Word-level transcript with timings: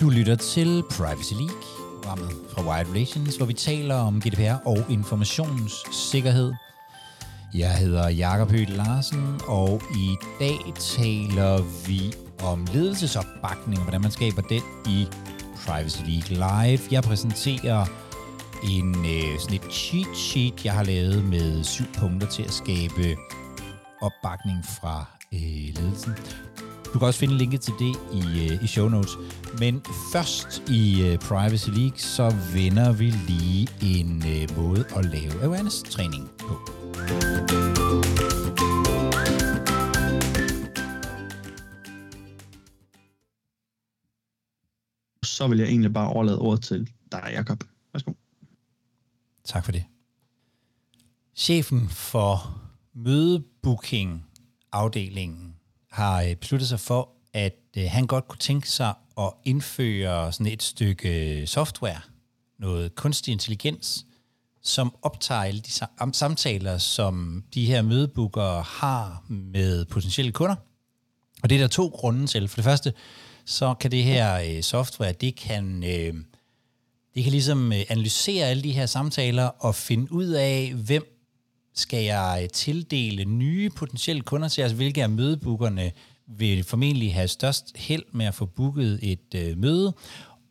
Du 0.00 0.08
lytter 0.08 0.36
til 0.36 0.82
Privacy 0.90 1.32
League, 1.32 1.62
programmet 1.94 2.30
fra 2.50 2.62
Wired 2.62 2.88
Relations, 2.90 3.36
hvor 3.36 3.46
vi 3.46 3.52
taler 3.52 3.94
om 3.94 4.20
GDPR 4.20 4.66
og 4.66 4.78
informationssikkerhed. 4.90 6.52
Jeg 7.54 7.74
hedder 7.74 8.08
Jakob 8.08 8.50
Høgh 8.50 8.76
Larsen, 8.76 9.40
og 9.46 9.82
i 9.96 10.16
dag 10.40 10.58
taler 10.78 11.86
vi 11.86 12.12
om 12.42 12.66
ledelsesopbakning, 12.72 13.78
og 13.78 13.84
hvordan 13.84 14.00
man 14.00 14.10
skaber 14.10 14.42
den 14.42 14.62
i 14.88 15.06
Privacy 15.66 16.00
League 16.06 16.28
Live. 16.28 16.82
Jeg 16.90 17.02
præsenterer 17.02 17.86
en 18.64 18.94
øh, 18.94 19.38
sådan 19.38 19.54
et 19.54 19.72
cheat 19.72 20.16
sheet, 20.16 20.64
jeg 20.64 20.72
har 20.72 20.84
lavet 20.84 21.24
med 21.24 21.64
syv 21.64 21.84
punkter 21.98 22.28
til 22.28 22.42
at 22.42 22.52
skabe 22.52 23.16
opbakning 24.00 24.64
fra 24.80 25.04
øh, 25.34 25.74
ledelsen. 25.76 26.12
Du 26.94 26.98
kan 26.98 27.06
også 27.08 27.20
finde 27.20 27.38
linket 27.38 27.60
til 27.60 27.74
det 27.78 27.96
i, 28.12 28.52
øh, 28.52 28.64
i 28.64 28.66
show 28.66 28.88
notes. 28.88 29.12
Men 29.58 29.82
først 30.12 30.62
i 30.68 31.02
øh, 31.02 31.18
Privacy 31.18 31.68
League, 31.68 31.98
så 31.98 32.36
vender 32.54 32.92
vi 32.92 33.10
lige 33.10 33.68
en 33.82 34.22
øh, 34.26 34.56
måde 34.56 34.84
at 34.96 35.04
lave 35.04 35.42
awareness-træning 35.44 36.30
på. 36.38 36.54
Så 45.24 45.48
vil 45.48 45.58
jeg 45.58 45.68
egentlig 45.68 45.92
bare 45.92 46.08
overlade 46.08 46.38
ordet 46.38 46.62
til 46.62 46.88
dig, 47.12 47.30
Jacob. 47.32 47.64
Værsgo. 47.92 48.12
Tak 49.50 49.64
for 49.64 49.72
det. 49.72 49.84
Chefen 51.36 51.88
for 51.88 52.60
mødebooking-afdelingen 52.94 55.54
har 55.90 56.22
øh, 56.22 56.36
besluttet 56.36 56.68
sig 56.68 56.80
for, 56.80 57.08
at 57.32 57.56
øh, 57.76 57.84
han 57.88 58.06
godt 58.06 58.28
kunne 58.28 58.38
tænke 58.38 58.70
sig 58.70 58.94
at 59.18 59.32
indføre 59.44 60.32
sådan 60.32 60.52
et 60.52 60.62
stykke 60.62 61.40
øh, 61.40 61.46
software, 61.46 62.00
noget 62.58 62.94
kunstig 62.94 63.32
intelligens, 63.32 64.06
som 64.62 64.94
optager 65.02 65.42
alle 65.42 65.60
de 65.60 65.70
samtaler, 66.12 66.78
som 66.78 67.44
de 67.54 67.66
her 67.66 67.82
mødebookere 67.82 68.62
har 68.62 69.24
med 69.28 69.84
potentielle 69.84 70.32
kunder. 70.32 70.56
Og 71.42 71.50
det 71.50 71.56
er 71.56 71.60
der 71.60 71.68
to 71.68 71.88
grunde 71.88 72.26
til. 72.26 72.48
For 72.48 72.56
det 72.56 72.64
første, 72.64 72.92
så 73.44 73.74
kan 73.74 73.90
det 73.90 74.04
her 74.04 74.62
software, 74.62 75.12
det 75.12 75.36
kan, 75.36 75.84
øh, 75.84 76.14
de 77.14 77.22
kan 77.22 77.32
ligesom 77.32 77.72
øh, 77.72 77.80
analysere 77.88 78.46
alle 78.46 78.62
de 78.62 78.72
her 78.72 78.86
samtaler 78.86 79.44
og 79.44 79.74
finde 79.74 80.12
ud 80.12 80.26
af, 80.26 80.72
hvem 80.74 81.16
skal 81.74 82.04
jeg 82.04 82.40
øh, 82.42 82.48
tildele 82.48 83.24
nye 83.24 83.70
potentielle 83.70 84.22
kunder 84.22 84.48
til, 84.48 84.62
altså 84.62 84.76
hvilke 84.76 85.02
af 85.02 85.10
mødebookerne 85.10 85.92
vil 86.26 86.64
formentlig 86.64 87.14
have 87.14 87.28
størst 87.28 87.76
held 87.76 88.02
med 88.12 88.26
at 88.26 88.34
få 88.34 88.46
booket 88.46 88.98
et 89.02 89.34
øh, 89.34 89.58
møde, 89.58 89.94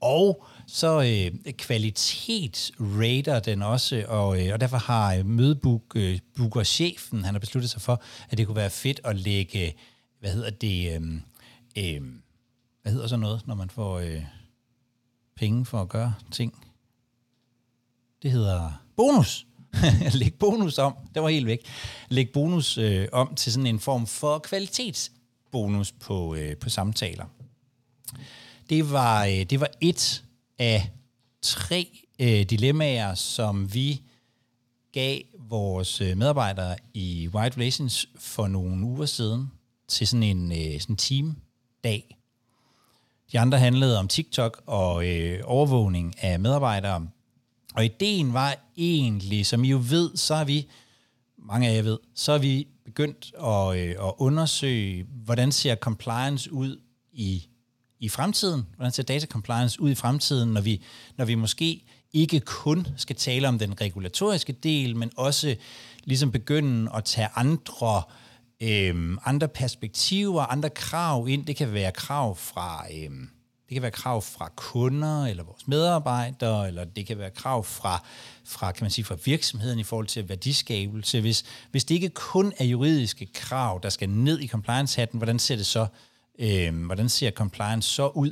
og 0.02 0.46
så 0.68 1.02
øh, 1.02 1.32
kvalitetsrater 1.54 3.40
den 3.40 3.62
også, 3.62 4.06
og, 4.08 4.46
øh, 4.46 4.54
og 4.54 4.62
derfor 4.62 4.78
har 4.78 5.24
mødebooker-chefen, 5.24 7.18
øh, 7.18 7.22
øh 7.22 7.26
han 7.26 7.34
har 7.34 7.40
besluttet 7.40 7.72
sig 7.72 7.82
for, 7.82 8.02
at 8.30 8.38
det 8.38 8.46
kunne 8.46 8.56
være 8.56 8.70
fedt 8.70 9.02
at 9.04 9.16
lægge, 9.16 9.74
hvad 10.20 10.32
hedder 10.32 10.50
det, 10.50 10.96
øh, 10.96 11.02
øh, 11.78 12.02
hvad 12.82 12.92
hedder 12.92 13.08
så 13.08 13.18
noget, 13.18 13.48
når 13.48 13.56
man 13.56 13.70
får 13.70 14.00
øh, 14.00 14.24
penge 15.40 15.66
for 15.66 15.82
at 15.82 15.90
gøre 15.90 16.14
ting? 16.32 16.66
Det 18.24 18.32
hedder 18.32 18.72
bonus. 18.96 19.48
Læg 20.20 20.34
bonus 20.34 20.78
om, 20.78 20.96
det 21.14 21.24
var 21.24 21.30
helt 21.30 21.46
væk. 21.46 21.66
Læg 22.10 22.30
bonus 22.30 22.78
øh, 22.78 23.08
om 23.12 23.36
til 23.36 23.52
sådan 23.52 23.68
en 23.68 23.80
form 23.80 24.08
for 24.08 24.40
kvalitetsbonus 24.40 25.92
på, 25.92 26.36
øh, 26.36 26.58
på 26.58 26.70
samtaler. 26.70 27.26
Det 28.70 28.92
var, 28.92 29.26
øh, 29.26 29.44
det 29.44 29.60
var 29.60 29.70
et 29.82 30.24
af 30.60 30.92
tre 31.42 32.08
øh, 32.20 32.44
dilemmaer, 32.44 33.16
som 33.16 33.74
vi 33.74 34.02
gav 34.92 35.20
vores 35.40 36.02
øh, 36.02 36.18
medarbejdere 36.18 36.76
i 36.94 37.30
White 37.34 37.58
Relations 37.58 38.06
for 38.16 38.48
nogle 38.48 38.86
uger 38.86 39.06
siden 39.06 39.52
til 39.88 40.08
sådan 40.08 40.24
en 40.24 40.52
øh, 40.52 40.80
sådan 40.80 40.96
team-dag. 40.96 42.19
De 43.32 43.40
andre 43.40 43.60
handlede 43.60 44.00
om 44.00 44.08
TikTok 44.08 44.62
og 44.66 45.08
øh, 45.08 45.40
overvågning 45.44 46.24
af 46.24 46.40
medarbejdere. 46.40 47.08
Og 47.76 47.86
ideen 47.86 48.34
var 48.34 48.56
egentlig, 48.78 49.46
som 49.46 49.64
I 49.64 49.70
jo 49.70 49.82
ved, 49.90 50.18
så 50.18 50.36
har 50.36 50.46
vi, 50.46 50.68
mange 51.38 51.70
af 51.70 51.76
jer 51.76 51.82
ved, 51.82 51.98
så 52.16 52.32
har 52.32 52.40
vi 52.40 52.68
begyndt 52.86 53.34
at, 53.44 53.78
øh, 53.78 54.08
at 54.08 54.14
undersøge, 54.18 55.06
hvordan 55.26 55.52
ser 55.52 55.76
compliance 55.76 56.54
ud 56.54 56.80
i, 57.12 57.48
i 58.00 58.10
fremtiden? 58.10 58.66
Hvordan 58.76 58.92
ser 58.92 59.04
data 59.04 59.26
compliance 59.26 59.82
ud 59.82 59.92
i 59.92 59.96
fremtiden, 59.96 60.50
når 60.54 60.62
vi, 60.62 60.84
når 61.18 61.26
vi 61.26 61.36
måske 61.36 61.86
ikke 62.14 62.40
kun 62.40 62.88
skal 62.98 63.16
tale 63.16 63.48
om 63.48 63.60
den 63.60 63.82
regulatoriske 63.82 64.54
del, 64.54 64.96
men 64.96 65.12
også 65.18 65.56
ligesom 66.04 66.32
begynde 66.32 66.92
at 66.96 67.04
tage 67.04 67.30
andre 67.36 67.98
øh, 67.98 68.29
Øhm, 68.64 69.18
andre 69.26 69.48
perspektiver, 69.48 70.42
andre 70.42 70.70
krav 70.70 71.28
ind. 71.28 71.46
Det 71.46 71.56
kan 71.56 71.74
være 71.74 71.92
krav 71.92 72.36
fra 72.36 72.86
Øhm, 72.94 73.30
det 73.70 73.76
kan 73.76 73.82
være 73.82 73.92
krav 73.92 74.22
fra 74.22 74.52
kunder 74.56 75.26
eller 75.26 75.44
vores 75.44 75.68
medarbejdere, 75.68 76.68
eller 76.68 76.84
det 76.84 77.06
kan 77.06 77.18
være 77.18 77.30
krav 77.30 77.64
fra, 77.64 78.04
fra, 78.46 78.72
kan 78.72 78.84
man 78.84 78.92
sige, 78.92 79.06
fra 79.06 79.18
virksomheden 79.26 79.80
i 79.80 79.84
forhold 79.84 80.08
til 80.08 80.30
værdiskabelse. 80.30 81.22
Hvis, 81.22 81.46
hvis 81.72 81.86
det 81.86 81.96
ikke 81.96 82.10
kun 82.10 82.54
er 82.58 82.66
juridiske 82.66 83.26
krav, 83.34 83.80
der 83.84 83.90
skal 83.90 84.10
ned 84.10 84.40
i 84.40 84.48
compliance-hatten, 84.48 85.18
hvordan 85.18 85.40
ser 85.40 85.56
det 85.56 85.66
så, 85.66 85.88
øh, 86.40 86.86
hvordan 86.86 87.10
ser 87.10 87.32
compliance 87.32 87.90
så 87.90 88.08
ud? 88.08 88.32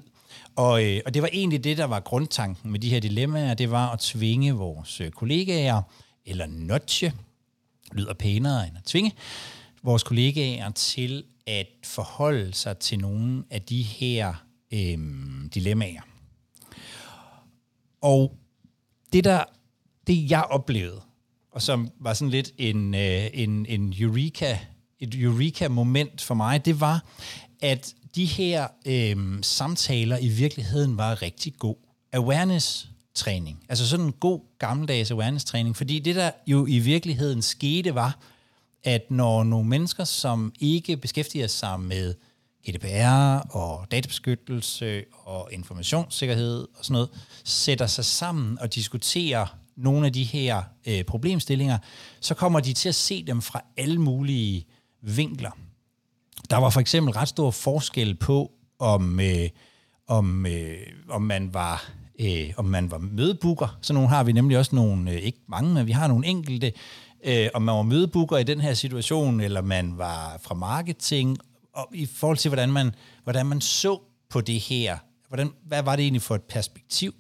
Og, 0.56 0.86
øh, 0.86 1.02
og 1.06 1.14
det 1.14 1.22
var 1.22 1.30
egentlig 1.34 1.64
det, 1.64 1.78
der 1.78 1.86
var 1.86 2.00
grundtanken 2.00 2.72
med 2.72 2.80
de 2.80 2.90
her 2.90 3.00
dilemmaer, 3.00 3.54
det 3.54 3.72
var 3.72 3.90
at 3.90 4.00
tvinge 4.00 4.52
vores 4.52 5.02
kollegaer, 5.16 5.82
eller 6.26 6.46
notche, 6.46 7.14
lyder 7.92 8.14
pænere 8.14 8.68
end 8.68 8.78
at 8.78 8.84
tvinge, 8.84 9.14
vores 9.88 10.04
kollegaer 10.04 10.70
til 10.70 11.24
at 11.46 11.68
forholde 11.84 12.54
sig 12.54 12.78
til 12.78 13.00
nogle 13.00 13.44
af 13.50 13.62
de 13.62 13.82
her 13.82 14.34
øh, 14.74 14.98
dilemmaer. 15.54 16.02
Og 18.02 18.38
det 19.14 19.24
der, 19.24 19.44
det 20.08 20.32
jeg 20.32 20.44
oplevede, 20.44 21.02
og 21.52 21.62
som 21.62 21.90
var 22.00 22.14
sådan 22.14 22.30
lidt 22.30 22.52
en, 22.58 22.96
øh, 22.96 23.30
en, 23.34 23.66
en 23.66 23.94
eureka, 24.00 24.58
et 25.00 25.16
eureka-moment 25.16 26.22
for 26.22 26.34
mig, 26.34 26.66
det 26.66 26.82
var, 26.82 27.06
at 27.62 27.94
de 28.16 28.26
her 28.26 28.68
øh, 28.86 29.18
samtaler 29.42 30.18
i 30.18 30.28
virkeligheden 30.28 30.98
var 30.98 31.22
rigtig 31.22 31.54
god 31.54 31.76
awareness-træning. 32.14 33.66
Altså 33.70 33.88
sådan 33.88 34.06
en 34.06 34.12
god 34.12 34.40
gammeldags 34.60 35.12
awareness-træning, 35.12 35.76
fordi 35.76 36.00
det 36.00 36.16
der 36.16 36.32
jo 36.48 36.66
i 36.66 36.80
virkeligheden 36.80 37.42
skete 37.42 37.96
var, 37.96 38.20
at 38.88 39.12
når 39.12 39.44
nogle 39.44 39.70
mennesker, 39.70 40.04
som 40.04 40.54
ikke 40.60 40.98
beskæftiger 40.98 41.48
sig 41.48 41.80
med 41.80 42.14
GDPR 42.70 43.56
og 43.56 43.88
databeskyttelse 43.92 45.04
og 45.12 45.50
informationssikkerhed 45.52 46.68
og 46.76 46.86
sådan 46.86 46.94
noget, 46.94 47.10
sætter 47.44 47.88
sig 47.88 48.06
sammen 48.06 48.60
og 48.60 48.76
diskuterer 48.76 49.58
nogle 49.78 50.06
af 50.06 50.14
de 50.14 50.24
her 50.24 50.64
øh, 50.88 51.04
problemstillinger, 51.04 51.78
så 52.20 52.34
kommer 52.34 52.60
de 52.60 52.74
til 52.74 52.90
at 52.90 52.96
se 52.96 53.24
dem 53.24 53.42
fra 53.42 53.62
alle 53.78 54.02
mulige 54.02 54.66
vinkler. 55.02 55.52
Der 56.50 56.58
var 56.58 56.70
for 56.70 56.80
eksempel 56.80 57.14
ret 57.14 57.28
stor 57.28 57.52
forskel 57.52 58.16
på, 58.16 58.52
om, 58.80 59.20
øh, 59.20 59.50
om, 60.08 60.46
øh, 60.46 60.78
om 61.10 61.22
man 61.22 61.54
var 61.54 61.92
øh, 62.20 62.54
om 62.58 62.66
man 62.66 62.92
var 62.92 62.98
mødebooker. 62.98 63.78
Så 63.82 63.94
nogle 63.94 64.10
har 64.10 64.24
vi 64.24 64.32
nemlig 64.32 64.58
også 64.58 64.76
nogle, 64.76 65.12
øh, 65.12 65.18
ikke 65.18 65.40
mange, 65.48 65.74
men 65.74 65.88
vi 65.88 65.92
har 65.92 66.08
nogle 66.08 66.28
enkelte, 66.28 66.72
øh, 67.24 67.50
om 67.54 67.62
man 67.62 67.76
var 67.76 67.82
mødebooker 67.82 68.38
i 68.38 68.44
den 68.44 68.62
her 68.62 68.74
situation, 68.74 69.42
eller 69.42 69.62
man 69.62 69.98
var 69.98 70.40
fra 70.42 70.56
marketing, 70.56 71.38
og 71.74 71.88
i 71.94 72.06
forhold 72.06 72.38
til, 72.38 72.50
hvordan 72.50 72.72
man, 72.72 72.96
hvordan 73.24 73.46
man 73.46 73.62
så 73.62 74.00
på 74.30 74.42
det 74.42 74.60
her. 74.60 74.98
Hvordan, 75.28 75.52
hvad 75.68 75.84
var 75.84 75.96
det 75.96 76.04
egentlig 76.04 76.22
for 76.22 76.36
et 76.36 76.42
perspektiv? 76.42 77.14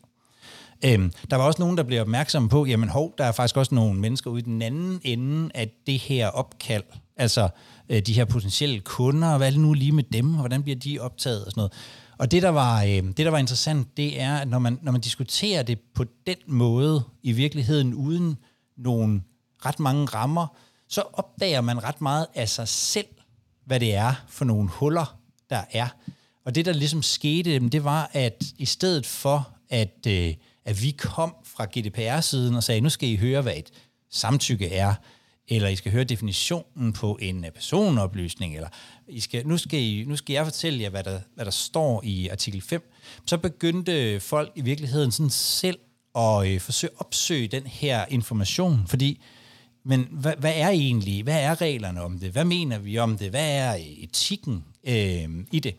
Øhm, 0.86 1.12
der 1.30 1.36
var 1.36 1.44
også 1.44 1.62
nogen, 1.62 1.78
der 1.78 1.84
blev 1.84 2.02
opmærksomme 2.02 2.50
på, 2.50 2.66
jamen 2.66 2.90
hov, 2.90 3.14
der 3.18 3.24
er 3.24 3.32
faktisk 3.32 3.58
også 3.58 3.76
nogle 3.76 4.00
mennesker 4.00 4.32
ude 4.32 4.40
i 4.40 4.44
den 4.44 4.62
anden 4.62 5.02
ende 5.04 5.50
af 5.56 5.72
det 5.88 6.00
her 6.00 6.28
opkald. 6.28 6.84
Altså 7.18 7.50
øh, 7.90 8.02
de 8.02 8.14
her 8.14 8.26
potentielle 8.26 8.80
kunder, 8.80 9.38
hvad 9.38 9.48
er 9.48 9.52
det 9.52 9.60
nu 9.60 9.74
lige 9.74 9.92
med 9.92 10.04
dem, 10.04 10.34
og 10.34 10.40
hvordan 10.40 10.64
bliver 10.64 10.80
de 10.80 11.00
optaget 11.00 11.46
og 11.46 11.52
sådan 11.52 11.60
noget. 11.60 11.74
Og 12.18 12.32
det 12.32 12.42
der, 12.42 12.50
var, 12.50 12.84
øh, 12.84 12.90
det, 12.90 13.18
der 13.18 13.30
var 13.30 13.38
interessant, 13.38 13.98
det 13.98 14.22
er, 14.22 14.38
at 14.38 14.48
når 14.48 14.60
man, 14.60 14.80
når 14.82 14.92
man 14.92 15.02
diskuterer 15.02 15.64
det 15.64 15.80
på 15.96 16.06
den 16.28 16.36
måde, 16.48 17.04
i 17.24 17.32
virkeligheden 17.32 17.94
uden 17.94 18.38
nogle 18.78 19.22
ret 19.66 19.80
mange 19.80 20.06
rammer, 20.06 20.48
så 20.88 21.04
opdager 21.14 21.62
man 21.62 21.84
ret 21.84 22.02
meget 22.02 22.28
af 22.36 22.50
sig 22.50 22.68
selv 22.68 23.08
hvad 23.68 23.80
det 23.80 23.96
er 23.96 24.14
for 24.28 24.46
nogle 24.46 24.70
huller, 24.70 25.20
der 25.50 25.62
er. 25.72 25.88
Og 26.46 26.56
det, 26.56 26.66
der 26.66 26.74
ligesom 26.74 27.04
skete, 27.04 27.60
det 27.60 27.84
var, 27.84 28.10
at 28.14 28.44
i 28.58 28.66
stedet 28.66 29.06
for, 29.06 29.50
at, 29.70 30.08
øh, 30.08 30.34
at 30.66 30.84
vi 30.84 30.92
kom 30.92 31.36
fra 31.44 31.66
GDPR-siden 31.66 32.56
og 32.56 32.64
sagde, 32.64 32.82
nu 32.82 32.90
skal 32.90 33.10
I 33.10 33.16
høre, 33.16 33.42
hvad 33.42 33.56
et 33.56 33.72
samtykke 34.12 34.74
er, 34.74 34.94
eller 35.48 35.70
I 35.70 35.76
skal 35.76 35.92
høre 35.92 36.04
definitionen 36.04 36.94
på 36.94 37.18
en 37.22 37.46
øh, 37.46 37.52
personoplysning, 37.52 38.56
eller 38.56 38.70
I 39.08 39.20
skal, 39.20 39.48
nu, 39.48 39.58
skal 39.58 39.80
I, 39.80 40.06
nu 40.08 40.16
skal 40.16 40.34
jeg 40.34 40.46
fortælle 40.46 40.82
jer, 40.82 40.90
hvad 40.90 41.04
der, 41.04 41.20
hvad 41.36 41.46
der 41.46 41.52
står 41.52 42.02
i 42.04 42.28
artikel 42.28 42.62
5, 42.62 42.92
så 43.26 43.38
begyndte 43.38 44.20
folk 44.20 44.52
i 44.56 44.62
virkeligheden 44.62 45.12
sådan 45.12 45.30
selv 45.30 45.80
at 46.16 46.48
øh, 46.48 46.60
forsøge 46.60 46.92
at 46.92 47.06
opsøge 47.06 47.48
den 47.48 47.68
her 47.68 48.06
information, 48.10 48.84
fordi 48.88 49.22
men 49.88 50.08
hvad, 50.12 50.34
hvad 50.40 50.54
er 50.56 50.70
egentlig, 50.70 51.24
hvad 51.24 51.42
er 51.42 51.62
reglerne 51.62 52.02
om 52.02 52.20
det? 52.20 52.32
Hvad 52.32 52.46
mener 52.46 52.78
vi 52.78 52.98
om 52.98 53.18
det? 53.18 53.30
Hvad 53.30 53.50
er 53.52 53.76
etikken 53.80 54.64
øh, 54.84 55.30
i 55.52 55.60
det? 55.60 55.76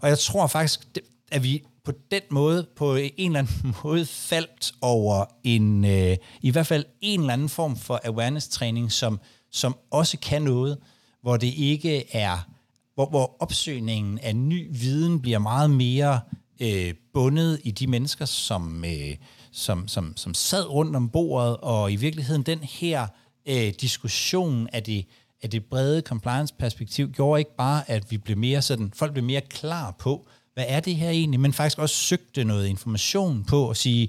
Og 0.00 0.08
jeg 0.08 0.18
tror 0.18 0.46
faktisk, 0.46 0.88
at 1.30 1.42
vi 1.42 1.62
på 1.84 1.92
den 2.10 2.22
måde, 2.30 2.66
på 2.76 2.96
en 2.96 3.12
eller 3.18 3.38
anden 3.38 3.74
måde, 3.84 4.06
faldt 4.06 4.72
over 4.80 5.24
en, 5.44 5.84
øh, 5.84 6.16
i 6.42 6.50
hvert 6.50 6.66
fald 6.66 6.84
en 7.00 7.20
eller 7.20 7.32
anden 7.32 7.48
form 7.48 7.76
for 7.76 8.00
awareness-træning, 8.04 8.92
som, 8.92 9.20
som 9.50 9.76
også 9.90 10.18
kan 10.18 10.42
noget, 10.42 10.78
hvor 11.22 11.36
det 11.36 11.54
ikke 11.56 12.16
er, 12.16 12.48
hvor, 12.94 13.08
hvor 13.08 13.36
opsøgningen 13.38 14.18
af 14.18 14.36
ny 14.36 14.68
viden 14.70 15.20
bliver 15.20 15.38
meget 15.38 15.70
mere 15.70 16.20
øh, 16.60 16.94
bundet 17.14 17.60
i 17.64 17.70
de 17.70 17.86
mennesker, 17.86 18.24
som, 18.24 18.84
øh, 18.84 19.16
som, 19.52 19.88
som, 19.88 20.16
som 20.16 20.34
sad 20.34 20.70
rundt 20.70 20.96
om 20.96 21.08
bordet, 21.08 21.56
og 21.56 21.92
i 21.92 21.96
virkeligheden 21.96 22.42
den 22.42 22.58
her 22.58 23.06
øh, 23.48 23.72
diskussion 23.80 24.68
af 24.72 24.82
det, 24.82 25.04
af 25.42 25.50
det 25.50 25.64
brede 25.64 26.00
compliance-perspektiv 26.00 27.12
gjorde 27.12 27.40
ikke 27.40 27.56
bare, 27.56 27.90
at 27.90 28.10
vi 28.10 28.18
blev 28.18 28.36
mere 28.36 28.62
sådan, 28.62 28.92
folk 28.94 29.12
blev 29.12 29.24
mere 29.24 29.40
klar 29.40 29.96
på, 29.98 30.28
hvad 30.54 30.64
er 30.68 30.80
det 30.80 30.96
her 30.96 31.10
egentlig, 31.10 31.40
men 31.40 31.52
faktisk 31.52 31.78
også 31.78 31.94
søgte 31.94 32.44
noget 32.44 32.66
information 32.66 33.44
på 33.44 33.70
at 33.70 33.76
sige, 33.76 34.08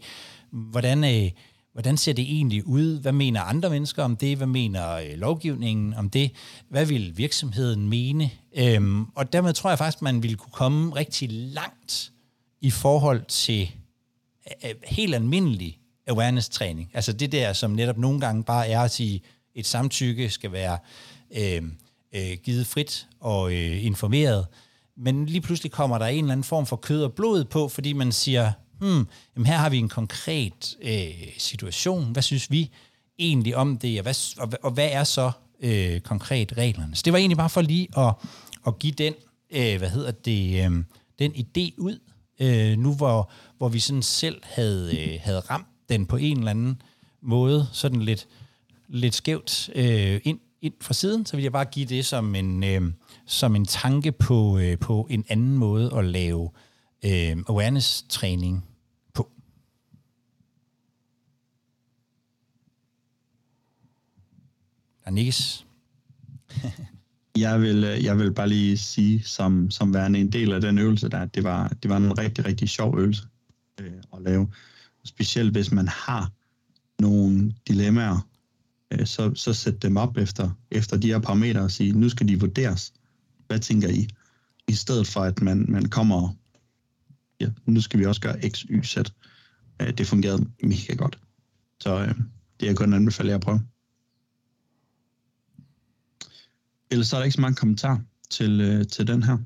hvordan, 0.52 1.04
øh, 1.04 1.32
hvordan 1.74 1.98
ser 1.98 2.14
det 2.14 2.24
egentlig 2.24 2.68
ud? 2.68 3.02
Hvad 3.02 3.12
mener 3.12 3.42
andre 3.42 3.70
mennesker 3.70 4.04
om 4.04 4.16
det? 4.16 4.38
Hvad 4.38 4.48
mener 4.48 4.92
øh, 4.92 5.10
lovgivningen 5.16 5.94
om 5.94 6.10
det? 6.10 6.32
Hvad 6.70 6.86
vil 6.86 7.18
virksomheden 7.18 7.90
mene? 7.90 8.32
Øhm, 8.56 9.06
og 9.16 9.34
dermed 9.34 9.54
tror 9.54 9.70
jeg 9.70 9.78
faktisk, 9.78 10.02
man 10.02 10.24
ville 10.24 10.38
kunne 10.38 10.52
komme 10.52 10.96
rigtig 10.96 11.30
langt 11.32 12.12
i 12.62 12.70
forhold 12.70 13.26
til 13.28 13.72
øh, 14.64 14.70
øh 14.70 14.76
helt 14.84 15.16
almindelig 15.16 15.80
awareness-træning. 16.10 16.92
Altså 16.94 17.14
det 17.14 17.32
der, 17.32 17.54
som 17.54 17.72
netop 17.72 17.98
nogle 17.98 18.20
gange 18.20 18.44
bare 18.44 18.68
er 18.68 18.82
at 18.82 18.92
sige, 18.92 19.22
et 19.56 19.66
samtykke 19.66 20.30
skal 20.30 20.52
være 20.52 20.78
øh, 21.38 21.64
øh, 22.16 22.38
givet 22.44 22.68
frit 22.68 23.08
og 23.20 23.54
øh, 23.54 23.86
informeret, 23.86 24.48
men 24.98 25.26
lige 25.26 25.42
pludselig 25.42 25.72
kommer 25.72 25.98
der 25.98 26.06
en 26.06 26.24
eller 26.24 26.32
anden 26.32 26.44
form 26.44 26.66
for 26.66 26.76
kød 26.76 27.04
og 27.04 27.14
blod 27.14 27.46
på, 27.46 27.68
fordi 27.68 27.94
man 27.94 28.12
siger, 28.12 28.52
hmm, 28.80 29.08
jamen 29.36 29.46
her 29.46 29.58
har 29.58 29.70
vi 29.70 29.78
en 29.78 29.90
konkret 29.90 30.76
øh, 30.82 31.34
situation, 31.38 32.12
hvad 32.12 32.24
synes 32.24 32.52
vi 32.52 32.72
egentlig 33.20 33.56
om 33.56 33.78
det, 33.78 34.00
og 34.00 34.04
hvad, 34.04 34.16
og, 34.38 34.52
og 34.64 34.72
hvad 34.72 34.90
er 34.92 35.04
så 35.04 35.32
øh, 35.62 36.00
konkret 36.00 36.58
reglerne? 36.58 36.96
Så 36.96 37.02
det 37.06 37.14
var 37.14 37.20
egentlig 37.20 37.38
bare 37.38 37.50
for 37.50 37.62
lige 37.62 37.88
at, 37.98 38.14
at 38.68 38.80
give 38.80 38.94
den, 38.94 39.14
øh, 39.52 39.78
hvad 39.78 39.90
hedder 39.90 40.12
det, 40.12 40.66
øh, 40.66 40.84
den 41.20 41.32
idé 41.32 41.76
ud, 41.78 42.00
øh, 42.40 42.78
nu 42.78 42.94
hvor, 42.94 43.32
hvor 43.58 43.70
vi 43.70 43.80
sådan 43.80 44.04
selv 44.04 44.42
havde, 44.44 44.98
øh, 45.00 45.20
havde 45.22 45.40
ramt 45.40 45.68
den 45.90 46.06
på 46.06 46.16
en 46.16 46.38
eller 46.38 46.52
anden 46.52 46.82
måde, 47.22 47.68
sådan 47.72 48.02
lidt, 48.02 48.28
lidt 48.88 49.16
skævt 49.16 49.70
øh, 49.76 50.22
ind, 50.24 50.40
ind 50.62 50.74
fra 50.82 50.94
siden, 50.94 51.26
så 51.26 51.36
vil 51.36 51.44
jeg 51.44 51.52
bare 51.52 51.66
give 51.66 51.86
det 51.86 52.06
som 52.06 52.36
en, 52.36 52.64
øh, 52.64 52.82
som 53.26 53.56
en 53.56 53.66
tanke 53.66 54.12
på, 54.12 54.60
øh, 54.60 54.78
på 54.78 55.08
en 55.10 55.26
anden 55.30 55.58
måde 55.58 55.94
at 55.98 56.06
lave 56.06 56.50
øh, 57.06 57.38
awareness-træning 57.50 58.66
på. 59.14 59.32
Der 65.06 65.12
nikkes. 65.12 65.66
jeg 67.38 67.62
vil, 67.62 67.84
øh, 67.84 68.04
jeg 68.04 68.18
vil 68.18 68.34
bare 68.34 68.50
lige 68.50 68.78
sige, 68.78 69.24
som, 69.24 69.72
som 69.72 69.94
værende 69.94 70.20
en 70.20 70.32
del 70.32 70.54
af 70.54 70.62
den 70.62 70.78
øvelse 70.78 71.10
der, 71.10 71.20
at 71.20 71.36
det 71.36 71.44
var, 71.44 71.68
det 71.84 71.90
var 71.90 71.98
en 71.98 72.18
rigtig, 72.18 72.46
rigtig 72.46 72.70
sjov 72.70 73.00
øvelse 73.00 73.24
øh, 73.82 73.94
at 74.14 74.22
lave. 74.22 74.48
Specielt 75.10 75.52
hvis 75.52 75.72
man 75.72 75.88
har 75.88 76.32
nogle 77.02 77.54
dilemmaer, 77.68 78.28
øh, 78.92 79.06
så, 79.06 79.32
så 79.36 79.54
sæt 79.54 79.82
dem 79.82 79.98
op 79.98 80.18
efter, 80.18 80.50
efter 80.72 80.98
de 80.98 81.08
her 81.08 81.20
parametre 81.20 81.62
og 81.62 81.72
sige, 81.72 81.92
nu 81.92 82.10
skal 82.10 82.28
de 82.28 82.40
vurderes. 82.40 82.94
Hvad 83.48 83.60
tænker 83.60 83.90
I? 83.90 84.08
I 84.68 84.74
stedet 84.74 85.08
for, 85.08 85.22
at 85.22 85.42
man, 85.42 85.66
man 85.70 85.86
kommer 85.86 86.34
ja, 87.40 87.50
nu 87.66 87.82
skal 87.82 88.00
vi 88.00 88.06
også 88.06 88.22
gøre 88.22 88.50
X, 88.50 88.60
Y, 88.60 88.84
Z. 88.84 88.98
Øh, 89.82 89.94
det 89.98 90.08
fungerede 90.08 90.50
mega 90.64 90.94
godt. 90.94 91.20
Så 91.80 92.00
øh, 92.00 92.16
det 92.60 92.70
er 92.70 92.74
kun 92.74 92.94
anbefale 92.94 93.30
jer 93.30 93.36
at 93.36 93.42
prøve. 93.42 93.62
Ellers 96.92 97.08
så 97.08 97.16
er 97.16 97.20
der 97.20 97.26
ikke 97.26 97.36
så 97.36 97.42
mange 97.42 97.56
kommentarer 97.56 98.00
til, 98.30 98.62
øh, 98.62 98.88
til 98.88 99.08
den 99.08 99.24
her. 99.24 99.38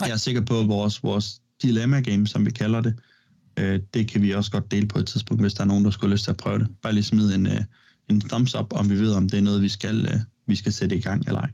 Jeg 0.00 0.10
er 0.10 0.16
sikker 0.16 0.40
på, 0.40 0.60
at 0.60 0.68
vores, 0.68 1.02
vores 1.02 1.42
dilemma 1.62 2.00
game, 2.00 2.26
som 2.26 2.46
vi 2.46 2.50
kalder 2.50 2.80
det, 2.80 2.98
øh, 3.58 3.80
det 3.94 4.08
kan 4.08 4.22
vi 4.22 4.34
også 4.34 4.50
godt 4.50 4.70
dele 4.70 4.88
på 4.88 4.98
et 4.98 5.06
tidspunkt, 5.06 5.42
hvis 5.42 5.54
der 5.54 5.60
er 5.60 5.66
nogen, 5.66 5.84
der 5.84 5.90
skulle 5.90 6.08
have 6.08 6.14
lyst 6.14 6.24
til 6.24 6.30
at 6.30 6.36
prøve 6.36 6.58
det. 6.58 6.68
Bare 6.82 6.92
lige 6.92 7.04
smide 7.04 7.34
en, 7.34 7.46
øh, 7.46 7.64
en 8.08 8.20
thumbs 8.20 8.54
up, 8.54 8.72
om 8.72 8.90
vi 8.90 8.98
ved, 8.98 9.12
om 9.12 9.28
det 9.28 9.38
er 9.38 9.42
noget, 9.42 9.62
vi 9.62 9.68
skal, 9.68 10.06
øh, 10.06 10.20
vi 10.46 10.56
skal 10.56 10.72
sætte 10.72 10.96
i 10.96 11.00
gang 11.00 11.26
eller 11.26 11.40
ej. 11.40 11.50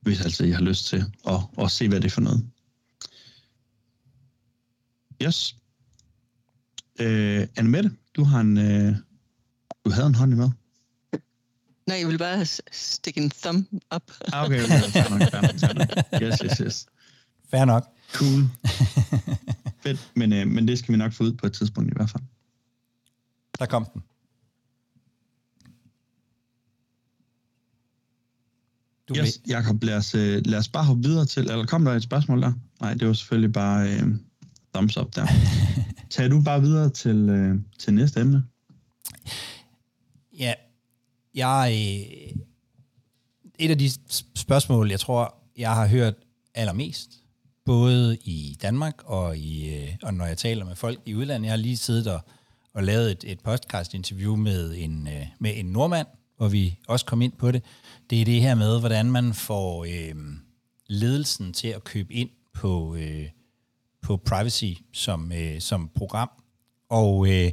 Hvis 0.00 0.20
altså 0.20 0.44
I 0.44 0.50
har 0.50 0.60
lyst 0.60 0.86
til 0.86 1.04
at, 1.28 1.40
at 1.58 1.70
se, 1.70 1.88
hvad 1.88 2.00
det 2.00 2.06
er 2.06 2.10
for 2.10 2.20
noget. 2.20 2.46
Yes. 5.22 5.56
Øh, 7.00 7.46
Anne 7.56 7.90
du 8.16 8.24
har 8.24 8.40
en, 8.40 8.58
øh, 8.58 8.96
du 9.84 9.90
havde 9.90 10.06
en 10.06 10.14
hånd 10.14 10.32
i 10.32 10.36
med. 10.36 10.50
Nej, 11.86 11.98
jeg 11.98 12.08
vil 12.08 12.18
bare 12.18 12.46
stikke 12.72 13.20
en 13.20 13.30
thumb 13.30 13.68
up. 13.94 14.02
Ah, 14.32 14.44
okay, 14.44 14.62
okay. 14.62 14.80
Fair 14.80 15.10
nok, 15.10 15.30
fair 15.30 15.42
nok, 15.42 15.60
fair 15.60 15.72
nok. 15.72 16.22
Yes, 16.22 16.40
yes, 16.44 16.58
yes. 16.58 16.86
Fair 17.50 17.64
nok. 17.64 17.86
Cool. 18.12 18.40
Fedt, 19.88 20.12
men, 20.16 20.32
øh, 20.32 20.46
men 20.46 20.68
det 20.68 20.78
skal 20.78 20.92
vi 20.92 20.98
nok 20.98 21.12
få 21.12 21.24
ud 21.24 21.32
på 21.32 21.46
et 21.46 21.52
tidspunkt 21.52 21.90
i 21.90 21.94
hvert 21.96 22.10
fald. 22.10 22.22
Der 23.58 23.66
kom 23.66 23.86
den. 23.94 24.02
Du 29.08 29.14
yes, 29.16 29.40
Jacob, 29.48 29.82
lad 29.82 29.96
os, 29.96 30.14
øh, 30.14 30.42
lad 30.44 30.58
os 30.58 30.68
bare 30.68 30.84
hoppe 30.84 31.02
videre 31.02 31.26
til, 31.26 31.42
eller 31.42 31.66
kom 31.66 31.84
der 31.84 31.92
et 31.92 32.02
spørgsmål 32.02 32.42
der? 32.42 32.52
Nej, 32.80 32.94
det 32.94 33.08
var 33.08 33.12
selvfølgelig 33.12 33.52
bare 33.52 33.92
øh, 33.92 34.02
thumbs 34.74 34.96
up 34.96 35.14
der. 35.14 35.26
Tag 36.10 36.30
du 36.30 36.42
bare 36.42 36.60
videre 36.60 36.90
til, 36.90 37.28
øh, 37.28 37.60
til 37.78 37.94
næste 37.94 38.20
emne. 38.20 38.44
Ja, 40.38 40.54
jeg, 41.34 41.70
øh, 41.72 42.40
et 43.58 43.70
af 43.70 43.78
de 43.78 43.90
spørgsmål, 44.34 44.90
jeg 44.90 45.00
tror, 45.00 45.34
jeg 45.56 45.74
har 45.74 45.86
hørt 45.86 46.14
allermest, 46.54 47.10
både 47.68 48.16
i 48.24 48.56
Danmark 48.62 48.94
og, 49.04 49.36
i, 49.36 49.74
øh, 49.74 49.88
og 50.02 50.14
når 50.14 50.26
jeg 50.26 50.38
taler 50.38 50.64
med 50.64 50.76
folk 50.76 51.00
i 51.06 51.14
udlandet. 51.14 51.46
Jeg 51.46 51.52
har 51.52 51.56
lige 51.56 51.76
siddet 51.76 52.06
og, 52.06 52.20
og 52.74 52.82
lavet 52.82 53.10
et, 53.10 53.24
et 53.26 53.40
podcast-interview 53.40 54.36
med 54.36 54.74
en, 54.76 55.08
øh, 55.08 55.26
med 55.38 55.52
en 55.54 55.66
nordmand, 55.66 56.06
hvor 56.36 56.48
vi 56.48 56.78
også 56.88 57.06
kom 57.06 57.22
ind 57.22 57.32
på 57.32 57.52
det. 57.52 57.62
Det 58.10 58.20
er 58.20 58.24
det 58.24 58.40
her 58.40 58.54
med, 58.54 58.80
hvordan 58.80 59.10
man 59.10 59.34
får 59.34 59.84
øh, 59.84 60.14
ledelsen 60.86 61.52
til 61.52 61.68
at 61.68 61.84
købe 61.84 62.12
ind 62.12 62.30
på, 62.54 62.94
øh, 62.94 63.26
på 64.02 64.16
privacy 64.16 64.72
som, 64.92 65.32
øh, 65.32 65.60
som 65.60 65.90
program. 65.94 66.30
Og 66.90 67.28
øh, 67.28 67.50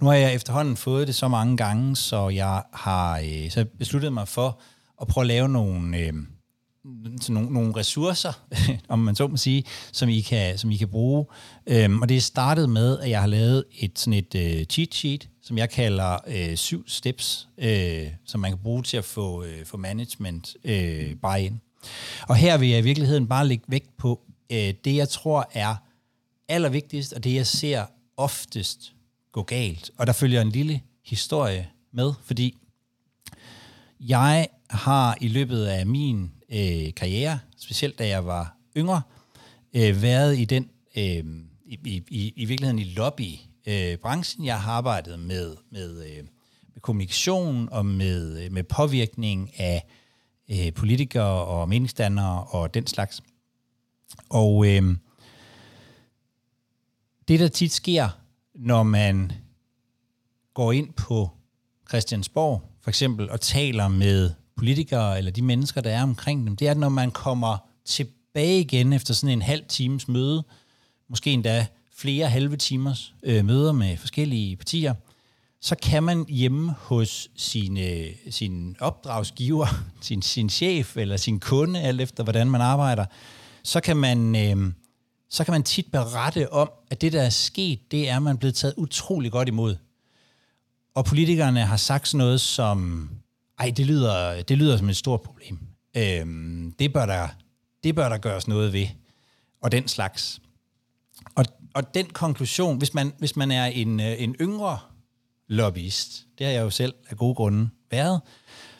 nu 0.00 0.06
har 0.06 0.14
jeg 0.14 0.34
efterhånden 0.34 0.76
fået 0.76 1.06
det 1.06 1.14
så 1.14 1.28
mange 1.28 1.56
gange, 1.56 1.96
så 1.96 2.28
jeg 2.28 2.62
har 2.72 3.18
øh, 3.18 3.50
så 3.50 3.64
besluttet 3.78 4.12
mig 4.12 4.28
for 4.28 4.60
at 5.00 5.08
prøve 5.08 5.22
at 5.22 5.28
lave 5.28 5.48
nogle, 5.48 5.98
øh, 5.98 6.12
sådan 7.20 7.34
nogle, 7.34 7.52
nogle 7.52 7.76
ressourcer, 7.76 8.32
om 8.88 8.98
man 8.98 9.14
så 9.14 9.26
må 9.26 9.36
sige, 9.36 9.64
som 9.92 10.08
I 10.08 10.20
kan, 10.20 10.58
som 10.58 10.70
I 10.70 10.76
kan 10.76 10.88
bruge. 10.88 11.26
Øhm, 11.66 12.02
og 12.02 12.08
det 12.08 12.16
er 12.16 12.20
startet 12.20 12.70
med, 12.70 12.98
at 12.98 13.10
jeg 13.10 13.20
har 13.20 13.26
lavet 13.26 13.64
et, 13.78 13.98
sådan 13.98 14.12
et 14.12 14.34
øh, 14.34 14.64
cheat 14.64 14.94
sheet, 14.94 15.28
som 15.42 15.58
jeg 15.58 15.70
kalder 15.70 16.18
øh, 16.26 16.56
syv 16.56 16.88
steps, 16.88 17.48
øh, 17.58 18.06
som 18.24 18.40
man 18.40 18.50
kan 18.50 18.58
bruge 18.58 18.82
til 18.82 18.96
at 18.96 19.04
få, 19.04 19.44
øh, 19.44 19.66
få 19.66 19.76
management 19.76 20.56
øh, 20.64 21.16
bare 21.16 21.42
ind. 21.42 21.58
Og 22.28 22.36
her 22.36 22.58
vil 22.58 22.68
jeg 22.68 22.78
i 22.78 22.82
virkeligheden 22.82 23.28
bare 23.28 23.48
lægge 23.48 23.64
vægt 23.68 23.96
på 23.96 24.20
øh, 24.52 24.74
det, 24.84 24.96
jeg 24.96 25.08
tror 25.08 25.50
er 25.52 25.74
allervigtigst, 26.48 27.12
og 27.12 27.24
det, 27.24 27.34
jeg 27.34 27.46
ser 27.46 27.84
oftest 28.16 28.92
gå 29.32 29.42
galt. 29.42 29.90
Og 29.98 30.06
der 30.06 30.12
følger 30.12 30.42
en 30.42 30.50
lille 30.50 30.80
historie 31.04 31.68
med, 31.92 32.12
fordi 32.24 32.56
jeg 34.00 34.48
har 34.70 35.16
i 35.20 35.28
løbet 35.28 35.64
af 35.64 35.86
min 35.86 36.30
øh, 36.52 36.94
karriere, 36.94 37.38
specielt 37.56 37.98
da 37.98 38.08
jeg 38.08 38.26
var 38.26 38.56
yngre, 38.76 39.02
øh, 39.74 40.02
været 40.02 40.38
i 40.38 40.44
den 40.44 40.70
øh, 40.96 41.24
i, 41.68 42.02
i, 42.08 42.32
i 42.36 42.44
virkeligheden 42.44 42.78
i 42.78 42.84
lobbybranchen. 42.84 44.42
Øh, 44.42 44.46
jeg 44.46 44.60
har 44.60 44.72
arbejdet 44.72 45.18
med, 45.20 45.56
med, 45.70 46.04
øh, 46.04 46.24
med 46.74 46.80
kommunikation 46.80 47.68
og 47.72 47.86
med, 47.86 48.44
øh, 48.44 48.52
med 48.52 48.64
påvirkning 48.64 49.60
af 49.60 49.86
øh, 50.50 50.72
politikere 50.72 51.44
og 51.44 51.68
meningsdannere 51.68 52.44
og 52.44 52.74
den 52.74 52.86
slags. 52.86 53.22
Og 54.28 54.66
øh, 54.66 54.96
det, 57.28 57.40
der 57.40 57.48
tit 57.48 57.72
sker, 57.72 58.08
når 58.54 58.82
man 58.82 59.32
går 60.54 60.72
ind 60.72 60.92
på 60.92 61.30
Christiansborg, 61.88 62.62
for 62.80 62.90
eksempel, 62.90 63.30
og 63.30 63.40
taler 63.40 63.88
med 63.88 64.30
politikere 64.58 65.18
eller 65.18 65.30
de 65.30 65.42
mennesker, 65.42 65.80
der 65.80 65.90
er 65.90 66.02
omkring 66.02 66.46
dem, 66.46 66.56
det 66.56 66.68
er, 66.68 66.74
når 66.74 66.88
man 66.88 67.10
kommer 67.10 67.56
tilbage 67.84 68.60
igen 68.60 68.92
efter 68.92 69.14
sådan 69.14 69.32
en 69.32 69.42
halv 69.42 69.64
times 69.68 70.08
møde, 70.08 70.44
måske 71.08 71.30
endda 71.30 71.66
flere 71.96 72.28
halve 72.28 72.56
timers 72.56 73.14
øh, 73.22 73.44
møder 73.44 73.72
med 73.72 73.96
forskellige 73.96 74.56
partier, 74.56 74.94
så 75.60 75.76
kan 75.82 76.02
man 76.02 76.24
hjemme 76.28 76.74
hos 76.78 77.28
sine, 77.36 78.04
sin 78.30 78.76
opdragsgiver, 78.80 79.66
sin, 80.00 80.22
sin 80.22 80.50
chef 80.50 80.96
eller 80.96 81.16
sin 81.16 81.40
kunde, 81.40 81.80
alt 81.80 82.00
efter 82.00 82.24
hvordan 82.24 82.50
man 82.50 82.60
arbejder, 82.60 83.04
så 83.62 83.80
kan 83.80 83.96
man, 83.96 84.36
øh, 84.36 84.72
så 85.30 85.44
kan 85.44 85.52
man 85.52 85.62
tit 85.62 85.86
berette 85.92 86.52
om, 86.52 86.70
at 86.90 87.00
det, 87.00 87.12
der 87.12 87.22
er 87.22 87.30
sket, 87.30 87.90
det 87.90 88.08
er, 88.08 88.16
at 88.16 88.22
man 88.22 88.34
er 88.34 88.38
blevet 88.38 88.54
taget 88.54 88.74
utrolig 88.76 89.32
godt 89.32 89.48
imod. 89.48 89.76
Og 90.94 91.04
politikerne 91.04 91.60
har 91.60 91.76
sagt 91.76 92.08
sådan 92.08 92.18
noget 92.18 92.40
som, 92.40 93.10
ej, 93.58 93.72
det 93.76 93.86
lyder, 93.86 94.42
det 94.42 94.58
lyder 94.58 94.76
som 94.76 94.88
et 94.88 94.96
stort 94.96 95.20
problem. 95.20 95.58
Øhm, 95.96 96.74
det, 96.78 96.92
bør 96.92 97.06
der, 97.06 97.28
det 97.84 97.94
bør 97.94 98.08
der 98.08 98.18
gøres 98.18 98.48
noget 98.48 98.72
ved. 98.72 98.86
Og 99.62 99.72
den 99.72 99.88
slags. 99.88 100.40
Og, 101.34 101.44
og 101.74 101.94
den 101.94 102.06
konklusion, 102.06 102.78
hvis 102.78 102.94
man, 102.94 103.12
hvis 103.18 103.36
man 103.36 103.50
er 103.50 103.64
en, 103.64 104.00
øh, 104.00 104.22
en 104.22 104.36
yngre 104.40 104.78
lobbyist, 105.48 106.26
det 106.38 106.46
har 106.46 106.52
jeg 106.52 106.62
jo 106.62 106.70
selv 106.70 106.94
af 107.10 107.16
gode 107.16 107.34
grunde 107.34 107.68
været, 107.90 108.20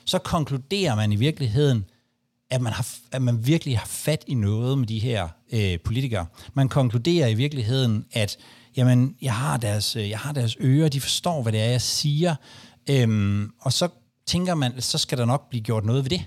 så 0.05 0.19
konkluderer 0.19 0.95
man 0.95 1.13
i 1.13 1.17
virkeligheden, 1.17 1.85
at 2.51 2.61
man, 2.61 2.73
har, 2.73 2.87
at 3.13 3.23
man 3.23 3.47
virkelig 3.47 3.79
har 3.79 3.87
fat 3.87 4.25
i 4.27 4.35
noget 4.35 4.79
med 4.79 4.87
de 4.87 4.99
her 4.99 5.29
øh, 5.53 5.81
politikere. 5.85 6.27
Man 6.55 6.69
konkluderer 6.69 7.29
i 7.29 7.35
virkeligheden, 7.35 8.05
at 8.13 8.37
jamen, 8.77 9.17
jeg, 9.23 9.35
har 9.35 9.57
deres, 9.57 9.97
øh, 9.97 10.11
jeg 10.11 10.19
har 10.19 10.33
deres 10.33 10.57
ører, 10.61 10.89
de 10.89 11.01
forstår, 11.01 11.43
hvad 11.43 11.53
det 11.53 11.61
er, 11.61 11.71
jeg 11.71 11.83
siger, 11.83 12.35
øhm, 12.91 13.51
og 13.61 13.73
så 13.73 13.89
tænker 14.29 14.55
man, 14.55 14.81
så 14.81 14.99
skal 14.99 15.19
der 15.19 15.25
nok 15.25 15.49
blive 15.49 15.63
gjort 15.63 15.85
noget 15.85 16.05
ved 16.05 16.11
det. 16.11 16.27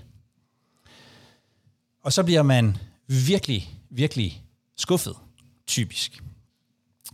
Og 2.02 2.12
så 2.12 2.22
bliver 2.22 2.42
man 2.42 2.76
virkelig, 3.06 3.80
virkelig 3.90 4.44
skuffet, 4.76 5.16
typisk. 5.66 6.22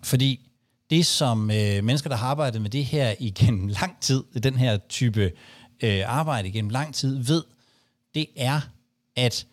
Fordi 0.03 0.51
det, 0.91 1.07
som 1.07 1.51
øh, 1.51 1.85
mennesker, 1.85 2.09
der 2.09 2.17
har 2.17 2.27
arbejdet 2.27 2.63
med 2.63 2.71
det 2.71 2.85
her 2.85 3.15
igennem 3.19 3.69
lang 3.81 4.01
tid, 4.01 4.25
den 4.43 4.55
her 4.55 4.79
type 4.89 5.33
øh, 5.83 6.03
arbejde 6.07 6.49
igennem 6.49 6.71
lang 6.71 6.95
tid, 6.95 7.19
ved, 7.25 7.45
det 8.15 8.27
er, 8.37 8.61
at 9.17 9.47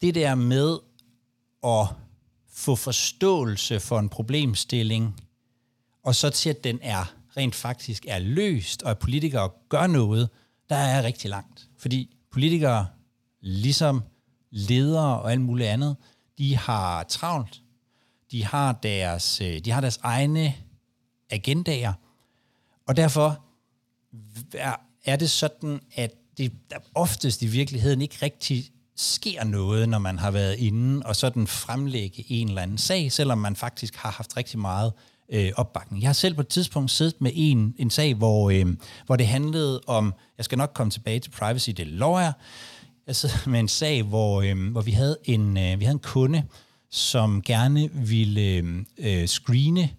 det 0.00 0.14
der 0.14 0.34
med 0.34 0.78
at 1.64 1.86
få 2.52 2.76
forståelse 2.76 3.80
for 3.80 3.98
en 3.98 4.08
problemstilling, 4.08 5.20
og 6.04 6.14
så 6.14 6.30
til, 6.30 6.50
at 6.50 6.64
den 6.64 6.78
er 6.82 7.17
rent 7.38 7.54
faktisk 7.54 8.04
er 8.08 8.18
løst, 8.18 8.82
og 8.82 8.90
at 8.90 8.98
politikere 8.98 9.50
gør 9.68 9.86
noget, 9.86 10.28
der 10.68 10.76
er 10.76 11.02
rigtig 11.02 11.30
langt. 11.30 11.68
Fordi 11.78 12.16
politikere, 12.30 12.86
ligesom 13.40 14.02
ledere 14.50 15.20
og 15.20 15.32
alt 15.32 15.40
muligt 15.40 15.68
andet, 15.68 15.96
de 16.38 16.56
har 16.56 17.02
travlt. 17.02 17.62
De 18.30 18.44
har 18.44 18.72
deres, 18.72 19.40
øh, 19.40 19.58
de 19.58 19.70
har 19.70 19.80
deres 19.80 19.98
egne 20.02 20.54
agendaer. 21.30 21.92
Og 22.86 22.96
derfor 22.96 23.44
er 25.04 25.16
det 25.16 25.30
sådan, 25.30 25.80
at 25.94 26.10
det 26.38 26.52
oftest 26.94 27.42
i 27.42 27.46
virkeligheden 27.46 28.02
ikke 28.02 28.18
rigtig 28.22 28.70
sker 28.96 29.44
noget, 29.44 29.88
når 29.88 29.98
man 29.98 30.18
har 30.18 30.30
været 30.30 30.58
inde 30.58 31.06
og 31.06 31.16
sådan 31.16 31.46
fremlægge 31.46 32.24
en 32.28 32.48
eller 32.48 32.62
anden 32.62 32.78
sag, 32.78 33.12
selvom 33.12 33.38
man 33.38 33.56
faktisk 33.56 33.96
har 33.96 34.10
haft 34.10 34.36
rigtig 34.36 34.58
meget 34.58 34.92
øh, 35.32 35.52
opbakning. 35.56 36.02
Jeg 36.02 36.08
har 36.08 36.12
selv 36.12 36.34
på 36.34 36.40
et 36.40 36.48
tidspunkt 36.48 36.90
siddet 36.90 37.20
med 37.20 37.30
en, 37.34 37.74
en 37.78 37.90
sag, 37.90 38.14
hvor, 38.14 38.50
øh, 38.50 38.66
hvor 39.06 39.16
det 39.16 39.26
handlede 39.26 39.80
om, 39.86 40.14
jeg 40.36 40.44
skal 40.44 40.58
nok 40.58 40.70
komme 40.74 40.90
tilbage 40.90 41.20
til 41.20 41.30
privacy, 41.30 41.70
det 41.70 41.86
lover 41.86 42.20
jeg, 42.20 42.32
jeg 43.06 43.16
sidder 43.16 43.48
med 43.50 43.60
en 43.60 43.68
sag, 43.68 44.02
hvor, 44.02 44.42
øh, 44.42 44.70
hvor 44.70 44.82
vi, 44.82 44.90
havde 44.90 45.16
en, 45.24 45.56
øh, 45.56 45.80
vi 45.80 45.84
havde 45.84 45.94
en 45.94 45.98
kunde, 45.98 46.44
som 46.90 47.42
gerne 47.42 47.90
ville 47.92 48.40
øh, 48.40 48.84
øh 48.98 49.26
screene 49.26 49.90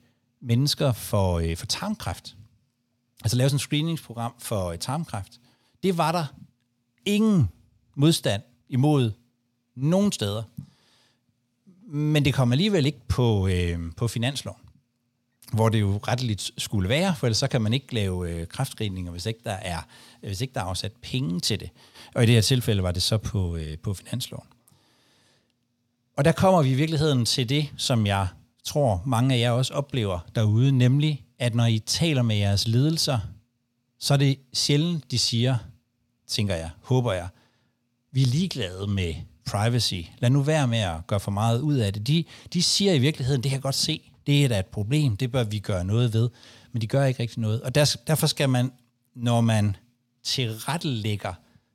mennesker 0.41 0.91
for, 0.91 1.39
øh, 1.39 1.57
for 1.57 1.65
tarmkræft. 1.65 2.35
Altså 3.23 3.37
lave 3.37 3.49
sådan 3.49 3.55
et 3.55 3.61
screeningsprogram 3.61 4.33
for 4.39 4.71
øh, 4.71 4.77
tarmkræft. 4.77 5.39
Det 5.83 5.97
var 5.97 6.11
der 6.11 6.25
ingen 7.05 7.49
modstand 7.95 8.41
imod 8.69 9.11
nogen 9.75 10.11
steder. 10.11 10.43
Men 11.87 12.25
det 12.25 12.33
kom 12.33 12.51
alligevel 12.51 12.85
ikke 12.85 13.07
på, 13.07 13.47
øh, 13.47 13.79
på 13.97 14.07
finansloven 14.07 14.68
hvor 15.53 15.69
det 15.69 15.79
jo 15.79 15.99
retteligt 16.07 16.51
skulle 16.57 16.89
være, 16.89 17.15
for 17.15 17.27
ellers 17.27 17.37
så 17.37 17.47
kan 17.47 17.61
man 17.61 17.73
ikke 17.73 17.93
lave 17.93 18.31
øh, 18.31 18.47
kraftgridninger, 18.47 19.11
hvis 19.11 19.25
ikke 19.25 19.39
der 19.45 19.51
er 19.61 19.81
hvis 20.21 20.41
ikke 20.41 20.53
der 20.53 20.59
er 20.59 20.65
afsat 20.65 20.91
penge 21.01 21.39
til 21.39 21.59
det. 21.59 21.69
Og 22.15 22.23
i 22.23 22.25
det 22.25 22.35
her 22.35 22.41
tilfælde 22.41 22.83
var 22.83 22.91
det 22.91 23.01
så 23.01 23.17
på, 23.17 23.55
øh, 23.55 23.77
på 23.77 23.93
finansloven. 23.93 24.47
Og 26.17 26.25
der 26.25 26.31
kommer 26.31 26.61
vi 26.61 26.71
i 26.71 26.73
virkeligheden 26.73 27.25
til 27.25 27.49
det, 27.49 27.69
som 27.77 28.07
jeg 28.07 28.27
tror 28.63 29.03
mange 29.05 29.35
af 29.35 29.39
jer 29.39 29.51
også 29.51 29.73
oplever 29.73 30.19
derude, 30.35 30.71
nemlig 30.71 31.25
at 31.39 31.55
når 31.55 31.65
I 31.65 31.79
taler 31.79 32.21
med 32.21 32.35
jeres 32.35 32.67
ledelser, 32.67 33.19
så 33.99 34.13
er 34.13 34.17
det 34.17 34.39
sjældent, 34.53 35.11
de 35.11 35.19
siger, 35.19 35.57
tænker 36.27 36.55
jeg, 36.55 36.69
håber 36.81 37.13
jeg, 37.13 37.27
vi 38.11 38.21
er 38.21 38.27
ligeglade 38.27 38.87
med 38.87 39.13
privacy. 39.45 40.01
Lad 40.17 40.29
nu 40.29 40.41
være 40.41 40.67
med 40.67 40.79
at 40.79 41.07
gøre 41.07 41.19
for 41.19 41.31
meget 41.31 41.61
ud 41.61 41.75
af 41.75 41.93
det. 41.93 42.07
De, 42.07 42.23
de 42.53 42.63
siger 42.63 42.93
i 42.93 42.99
virkeligheden, 42.99 43.43
det 43.43 43.49
kan 43.49 43.55
jeg 43.55 43.63
godt 43.63 43.75
se, 43.75 44.08
det 44.29 44.43
er 44.43 44.47
da 44.47 44.59
et 44.59 44.65
problem, 44.65 45.17
det 45.17 45.31
bør 45.31 45.43
vi 45.43 45.59
gøre 45.59 45.85
noget 45.85 46.13
ved, 46.13 46.29
men 46.71 46.81
de 46.81 46.87
gør 46.87 47.05
ikke 47.05 47.19
rigtig 47.19 47.39
noget. 47.39 47.61
Og 47.61 47.75
der, 47.75 47.95
derfor 48.07 48.27
skal 48.27 48.49
man, 48.49 48.71
når 49.15 49.41
man 49.41 49.75
tilrettelægger 50.23 51.33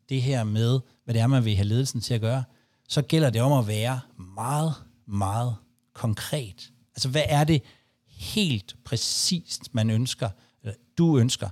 det 0.08 0.23
her 0.23 0.44
med, 0.44 0.80
hvad 1.04 1.14
det 1.14 1.23
er, 1.23 1.26
man 1.26 1.44
vil 1.44 1.56
have 1.56 1.68
ledelsen 1.68 2.00
til 2.00 2.14
at 2.14 2.20
gøre, 2.20 2.44
så 2.88 3.02
gælder 3.02 3.30
det 3.30 3.42
om 3.42 3.52
at 3.52 3.66
være 3.66 4.00
meget, 4.34 4.75
meget 5.06 5.56
konkret. 5.92 6.70
Altså, 6.94 7.08
hvad 7.08 7.23
er 7.26 7.44
det 7.44 7.62
helt 8.06 8.76
præcist, 8.84 9.75
man 9.75 9.90
ønsker, 9.90 10.28
eller 10.62 10.75
du 10.99 11.18
ønsker, 11.18 11.49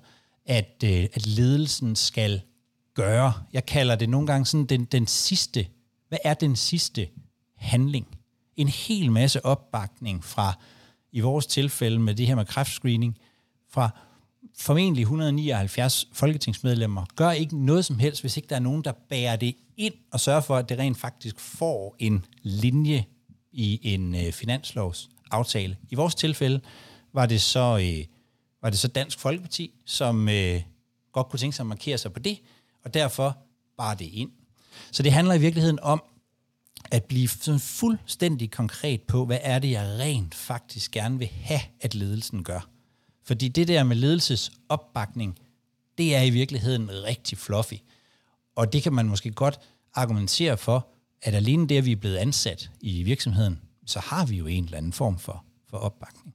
at, 0.46 0.84
øh, 0.84 1.06
at 1.12 1.26
ledelsen 1.26 1.96
skal 1.96 2.40
gøre? 2.94 3.32
Jeg 3.52 3.66
kalder 3.66 3.94
det 3.94 4.08
nogle 4.08 4.26
gange 4.26 4.46
sådan 4.46 4.66
den, 4.66 4.84
den 4.84 5.06
sidste, 5.06 5.66
hvad 6.08 6.18
er 6.24 6.34
den 6.34 6.56
sidste 6.56 7.08
handling? 7.56 8.06
En 8.56 8.68
hel 8.68 9.12
masse 9.12 9.46
opbakning 9.46 10.24
fra 10.24 10.58
i 11.12 11.20
vores 11.20 11.46
tilfælde 11.46 11.98
med 11.98 12.14
det 12.14 12.26
her 12.26 12.34
med 12.34 12.44
kræftscreening, 12.44 13.18
fra 13.70 13.90
formentlig 14.58 15.02
179 15.02 16.08
folketingsmedlemmer, 16.12 17.04
gør 17.16 17.30
ikke 17.30 17.64
noget 17.64 17.84
som 17.84 17.98
helst, 17.98 18.20
hvis 18.20 18.36
ikke 18.36 18.48
der 18.48 18.56
er 18.56 18.60
nogen, 18.60 18.84
der 18.84 18.92
bærer 19.08 19.36
det 19.36 19.56
ind 19.76 19.94
og 20.12 20.20
sørger 20.20 20.40
for, 20.40 20.56
at 20.56 20.68
det 20.68 20.78
rent 20.78 20.98
faktisk 20.98 21.40
får 21.40 21.96
en 21.98 22.24
linje 22.42 23.04
i 23.52 23.94
en 23.94 24.14
øh, 24.14 24.32
finanslovsaftale. 24.32 25.76
I 25.90 25.94
vores 25.94 26.14
tilfælde 26.14 26.60
var 27.12 27.26
det 27.26 27.42
så, 27.42 27.78
øh, 27.82 28.04
var 28.62 28.70
det 28.70 28.78
så 28.78 28.88
Dansk 28.88 29.18
Folkeparti, 29.18 29.74
som 29.86 30.28
øh, 30.28 30.62
godt 31.12 31.28
kunne 31.28 31.38
tænke 31.38 31.56
sig 31.56 31.62
at 31.62 31.66
markere 31.66 31.98
sig 31.98 32.12
på 32.12 32.18
det, 32.18 32.38
og 32.84 32.94
derfor 32.94 33.36
bare 33.76 33.94
det 33.94 34.04
ind. 34.12 34.30
Så 34.90 35.02
det 35.02 35.12
handler 35.12 35.34
i 35.34 35.40
virkeligheden 35.40 35.80
om, 35.80 36.02
at 36.92 37.04
blive 37.04 37.28
sådan 37.28 37.60
fuldstændig 37.60 38.50
konkret 38.50 39.02
på, 39.02 39.26
hvad 39.26 39.38
er 39.42 39.58
det, 39.58 39.70
jeg 39.70 39.98
rent 39.98 40.34
faktisk 40.34 40.90
gerne 40.90 41.18
vil 41.18 41.28
have, 41.42 41.60
at 41.80 41.94
ledelsen 41.94 42.44
gør. 42.44 42.68
Fordi 43.24 43.48
det 43.48 43.68
der 43.68 43.84
med 43.84 43.96
ledelsesopbakning, 43.96 45.38
det 45.98 46.14
er 46.14 46.22
i 46.22 46.30
virkeligheden 46.30 46.90
rigtig 46.90 47.38
fluffy. 47.38 47.74
Og 48.56 48.72
det 48.72 48.82
kan 48.82 48.92
man 48.92 49.08
måske 49.08 49.30
godt 49.30 49.60
argumentere 49.94 50.56
for, 50.56 50.88
at 51.22 51.34
alene 51.34 51.68
det, 51.68 51.78
at 51.78 51.84
vi 51.84 51.92
er 51.92 51.96
blevet 51.96 52.16
ansat 52.16 52.70
i 52.80 53.02
virksomheden, 53.02 53.60
så 53.86 54.00
har 54.00 54.26
vi 54.26 54.36
jo 54.36 54.46
en 54.46 54.64
eller 54.64 54.78
anden 54.78 54.92
form 54.92 55.18
for, 55.18 55.44
for 55.70 55.76
opbakning. 55.76 56.34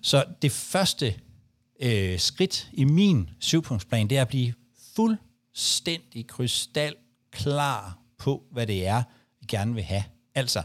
Så 0.00 0.24
det 0.42 0.52
første 0.52 1.14
øh, 1.80 2.18
skridt 2.18 2.70
i 2.72 2.84
min 2.84 3.30
syvpunktsplan, 3.38 4.10
det 4.10 4.18
er 4.18 4.22
at 4.22 4.28
blive 4.28 4.54
fuldstændig 4.96 6.26
krystal 6.26 6.94
klar 7.30 7.98
på, 8.18 8.42
hvad 8.52 8.66
det 8.66 8.86
er, 8.86 9.02
gerne 9.48 9.74
vil 9.74 9.82
have. 9.82 10.04
Altså, 10.34 10.62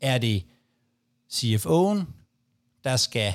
er 0.00 0.18
det 0.18 0.44
CFO'en, 1.32 2.04
der 2.84 2.96
skal 2.96 3.34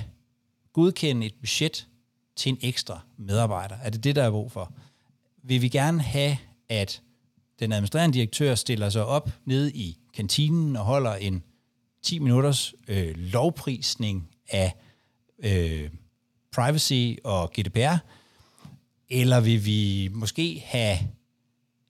godkende 0.74 1.26
et 1.26 1.34
budget 1.40 1.88
til 2.36 2.50
en 2.50 2.58
ekstra 2.62 3.00
medarbejder? 3.18 3.76
Er 3.76 3.90
det 3.90 4.04
det, 4.04 4.16
der 4.16 4.24
er 4.24 4.32
brug 4.32 4.52
for? 4.52 4.74
Vil 5.44 5.62
vi 5.62 5.70
gerne 5.70 6.02
have, 6.02 6.38
at 6.70 7.02
den 7.60 7.72
administrerende 7.72 8.14
direktør 8.14 8.56
stiller 8.56 8.90
sig 8.90 9.06
op 9.06 9.30
nede 9.46 9.72
i 9.72 9.98
kantinen 10.14 10.76
og 10.76 10.86
holder 10.86 11.16
en 11.16 11.44
10 12.02 12.20
minutters 12.20 12.74
øh, 12.88 13.16
lovprisning 13.18 14.30
af 14.50 14.76
øh, 15.40 15.90
privacy 16.52 17.20
og 17.24 17.52
GDPR, 17.52 17.96
eller 19.10 19.40
vil 19.40 19.66
vi 19.66 20.10
måske 20.14 20.64
have 20.66 20.98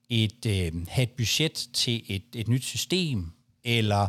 et, 0.10 0.46
øh, 0.46 0.88
have 0.88 1.04
et 1.04 1.12
budget 1.18 1.70
til 1.74 2.04
et, 2.08 2.24
et 2.36 2.48
nyt 2.48 2.64
system, 2.64 3.32
eller 3.64 4.08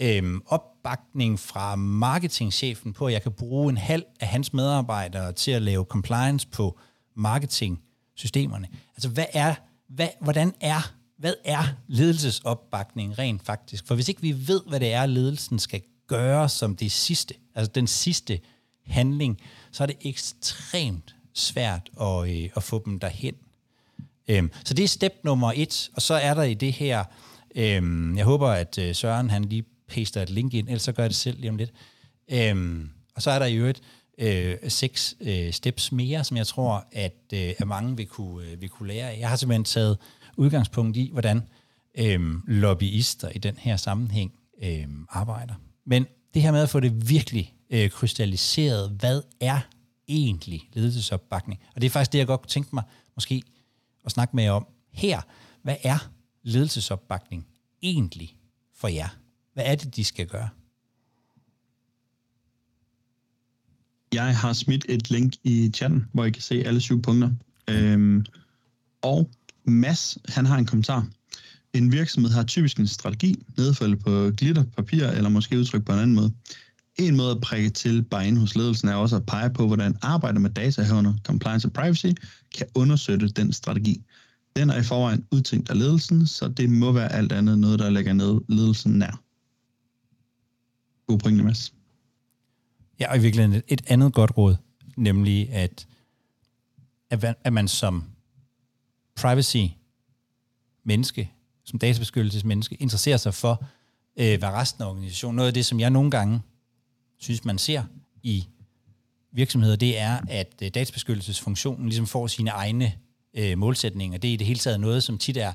øh, 0.00 0.40
opbakning 0.46 1.40
fra 1.40 1.76
marketingchefen 1.76 2.92
på, 2.92 3.06
at 3.06 3.12
jeg 3.12 3.22
kan 3.22 3.32
bruge 3.32 3.70
en 3.70 3.76
halv 3.76 4.04
af 4.20 4.28
hans 4.28 4.52
medarbejdere 4.52 5.32
til 5.32 5.50
at 5.50 5.62
lave 5.62 5.84
compliance 5.84 6.48
på 6.48 6.78
marketing-systemerne. 7.14 8.68
Altså, 8.96 9.08
hvad 9.08 9.26
er, 9.32 9.54
hvad, 9.88 10.08
hvordan 10.20 10.54
er, 10.60 10.94
hvad 11.18 11.34
er 11.44 11.64
ledelsesopbakning 11.86 13.18
rent 13.18 13.46
faktisk? 13.46 13.86
For 13.86 13.94
hvis 13.94 14.08
ikke 14.08 14.20
vi 14.20 14.48
ved, 14.48 14.60
hvad 14.68 14.80
det 14.80 14.92
er, 14.92 15.06
ledelsen 15.06 15.58
skal 15.58 15.82
gøre 16.06 16.48
som 16.48 16.76
det 16.76 16.92
sidste, 16.92 17.34
altså 17.54 17.72
den 17.74 17.86
sidste 17.86 18.40
handling, 18.86 19.40
så 19.72 19.82
er 19.82 19.86
det 19.86 19.96
ekstremt 20.00 21.16
svært 21.34 21.90
at, 22.00 22.28
øh, 22.28 22.50
at 22.56 22.62
få 22.62 22.82
dem 22.84 22.98
derhen. 22.98 23.34
Øhm, 24.28 24.50
så 24.64 24.74
det 24.74 24.82
er 24.82 24.88
step 24.88 25.12
nummer 25.24 25.52
et, 25.56 25.90
og 25.94 26.02
så 26.02 26.14
er 26.14 26.34
der 26.34 26.42
i 26.42 26.54
det 26.54 26.72
her, 26.72 27.04
øhm, 27.56 28.16
jeg 28.16 28.24
håber, 28.24 28.48
at 28.48 28.78
øh, 28.78 28.94
Søren 28.94 29.30
han 29.30 29.44
lige 29.44 29.64
paster 29.88 30.22
et 30.22 30.30
link 30.30 30.54
ind, 30.54 30.68
ellers 30.68 30.82
så 30.82 30.92
gør 30.92 31.02
jeg 31.02 31.10
det 31.10 31.16
selv 31.16 31.40
lige 31.40 31.50
om 31.50 31.56
lidt. 31.56 31.72
Øhm, 32.30 32.90
og 33.14 33.22
så 33.22 33.30
er 33.30 33.38
der 33.38 33.46
i 33.46 33.54
øvrigt 33.54 33.82
øh, 34.18 34.56
seks 34.68 35.16
øh, 35.20 35.52
steps 35.52 35.92
mere, 35.92 36.24
som 36.24 36.36
jeg 36.36 36.46
tror, 36.46 36.86
at, 36.92 37.16
øh, 37.32 37.52
at 37.58 37.66
mange 37.66 37.96
vil 37.96 38.06
kunne, 38.06 38.46
øh, 38.46 38.60
vil 38.60 38.68
kunne 38.68 38.88
lære 38.88 39.10
af. 39.10 39.18
Jeg 39.20 39.28
har 39.28 39.36
simpelthen 39.36 39.64
taget 39.64 39.98
udgangspunkt 40.36 40.96
i, 40.96 41.10
hvordan 41.12 41.42
øh, 41.98 42.20
lobbyister 42.46 43.28
i 43.28 43.38
den 43.38 43.56
her 43.58 43.76
sammenhæng 43.76 44.32
øh, 44.62 44.86
arbejder. 45.08 45.54
Men 45.86 46.06
det 46.34 46.42
her 46.42 46.52
med 46.52 46.62
at 46.62 46.68
få 46.68 46.80
det 46.80 47.08
virkelig 47.08 47.54
øh, 47.70 47.90
krystalliseret, 47.90 48.90
hvad 49.00 49.22
er 49.40 49.60
egentlig 50.08 50.68
ledelsesopbakning? 50.72 51.60
Og 51.74 51.80
det 51.80 51.86
er 51.86 51.90
faktisk 51.90 52.12
det, 52.12 52.18
jeg 52.18 52.26
godt 52.26 52.40
kunne 52.40 52.48
tænke 52.48 52.70
mig 52.72 52.82
måske 53.14 53.42
at 54.06 54.12
snakke 54.12 54.36
med 54.36 54.44
jer 54.44 54.50
om 54.50 54.66
her. 54.92 55.20
Hvad 55.62 55.76
er 55.82 56.10
ledelsesopbakning 56.42 57.46
egentlig 57.82 58.36
for 58.74 58.88
jer? 58.88 59.08
Hvad 59.54 59.64
er 59.66 59.74
det, 59.74 59.96
de 59.96 60.04
skal 60.04 60.26
gøre? 60.26 60.48
Jeg 64.12 64.36
har 64.36 64.52
smidt 64.52 64.86
et 64.88 65.10
link 65.10 65.32
i 65.44 65.70
chatten, 65.74 66.04
hvor 66.12 66.24
I 66.24 66.30
kan 66.30 66.42
se 66.42 66.62
alle 66.66 66.80
syv 66.80 67.02
punkter. 67.02 67.30
Øhm, 67.68 68.24
og 69.02 69.30
Mads, 69.64 70.18
han 70.28 70.46
har 70.46 70.58
en 70.58 70.66
kommentar. 70.66 71.06
En 71.72 71.92
virksomhed 71.92 72.30
har 72.30 72.42
typisk 72.42 72.78
en 72.78 72.86
strategi, 72.86 73.44
nedfældet 73.56 73.98
på 73.98 74.30
glitter, 74.36 74.64
papir 74.76 75.06
eller 75.06 75.28
måske 75.28 75.58
udtrykt 75.58 75.86
på 75.86 75.92
en 75.92 75.98
anden 75.98 76.16
måde. 76.16 76.32
En 76.96 77.16
måde 77.16 77.30
at 77.30 77.40
prikke 77.40 77.70
til 77.70 78.02
bare 78.02 78.28
ind 78.28 78.38
hos 78.38 78.56
ledelsen 78.56 78.88
er 78.88 78.94
også 78.94 79.16
at 79.16 79.26
pege 79.26 79.50
på, 79.50 79.66
hvordan 79.66 79.96
arbejdet 80.02 80.40
med 80.40 80.50
data 80.50 80.82
herunder 80.82 81.14
compliance 81.24 81.68
og 81.68 81.72
privacy 81.72 82.06
kan 82.54 82.66
understøtte 82.74 83.28
den 83.28 83.52
strategi. 83.52 84.04
Den 84.56 84.70
er 84.70 84.80
i 84.80 84.82
forvejen 84.82 85.26
udtænkt 85.30 85.70
af 85.70 85.78
ledelsen, 85.78 86.26
så 86.26 86.48
det 86.48 86.70
må 86.70 86.92
være 86.92 87.12
alt 87.12 87.32
andet 87.32 87.58
noget, 87.58 87.78
der 87.78 87.90
lægger 87.90 88.12
ned 88.12 88.40
ledelsen 88.48 88.92
nær. 88.92 89.22
God 91.06 91.18
pointe, 91.18 91.44
Mads. 91.44 91.72
Ja, 93.00 93.10
og 93.10 93.16
i 93.16 93.20
virkeligheden 93.20 93.62
et 93.68 93.82
andet 93.86 94.12
godt 94.12 94.36
råd, 94.36 94.56
nemlig 94.96 95.50
at, 95.50 95.86
at 97.44 97.52
man 97.52 97.68
som 97.68 98.04
privacy-menneske, 99.16 101.30
som 101.64 101.78
databeskyttelsesmenneske, 101.78 102.74
interesserer 102.74 103.16
sig 103.16 103.34
for, 103.34 103.64
øh, 104.16 104.38
hvad 104.38 104.48
resten 104.48 104.82
af 104.82 104.88
organisationen, 104.88 105.36
noget 105.36 105.48
af 105.48 105.54
det, 105.54 105.66
som 105.66 105.80
jeg 105.80 105.90
nogle 105.90 106.10
gange 106.10 106.40
synes, 107.18 107.44
man 107.44 107.58
ser 107.58 107.84
i 108.22 108.46
virksomheder, 109.32 109.76
det 109.76 109.98
er, 109.98 110.20
at 110.28 110.54
øh, 110.62 110.70
databeskyttelsesfunktionen 110.74 111.86
ligesom 111.88 112.06
får 112.06 112.26
sine 112.26 112.50
egne 112.50 112.92
øh, 113.34 113.58
målsætninger. 113.58 114.18
Det 114.18 114.28
er 114.28 114.32
i 114.32 114.36
det 114.36 114.46
hele 114.46 114.58
taget 114.58 114.80
noget, 114.80 115.02
som 115.02 115.18
tit 115.18 115.36
er, 115.36 115.52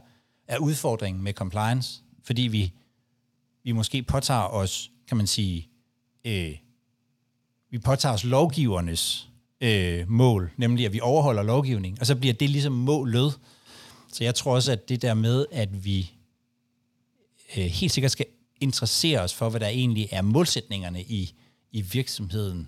er 0.48 0.58
udfordringen 0.58 1.24
med 1.24 1.34
compliance, 1.34 2.02
fordi 2.24 2.42
vi, 2.42 2.74
vi 3.64 3.72
måske 3.72 4.04
påtager 4.04 4.48
os, 4.48 4.92
kan 5.08 5.18
man 5.18 5.28
sige, 5.28 5.70
øh, 6.26 6.56
vi 7.70 7.80
påtager 7.80 8.14
os 8.14 8.24
lovgivernes 8.24 9.30
øh, 9.62 10.10
mål, 10.10 10.52
nemlig 10.58 10.86
at 10.86 10.94
vi 10.94 11.00
overholder 11.00 11.44
lovgivning, 11.44 12.00
og 12.00 12.06
så 12.06 12.16
bliver 12.16 12.34
det 12.34 12.50
ligesom 12.50 12.74
målet. 12.74 13.40
Så 14.14 14.24
jeg 14.24 14.36
tror 14.36 14.56
også, 14.56 14.72
at 14.72 14.90
det 14.90 15.02
der 15.02 15.14
med, 15.14 15.46
at 15.52 15.86
vi 15.86 16.12
øh, 17.58 17.64
helt 17.64 17.92
sikkert 17.92 18.12
skal 18.12 18.26
interessere 18.60 19.20
os 19.20 19.34
for, 19.34 19.50
hvad 19.50 19.60
der 19.60 19.68
egentlig 19.68 20.08
er 20.12 20.22
målsætningerne 20.22 21.02
i, 21.04 21.34
i 21.72 21.82
virksomheden. 21.82 22.68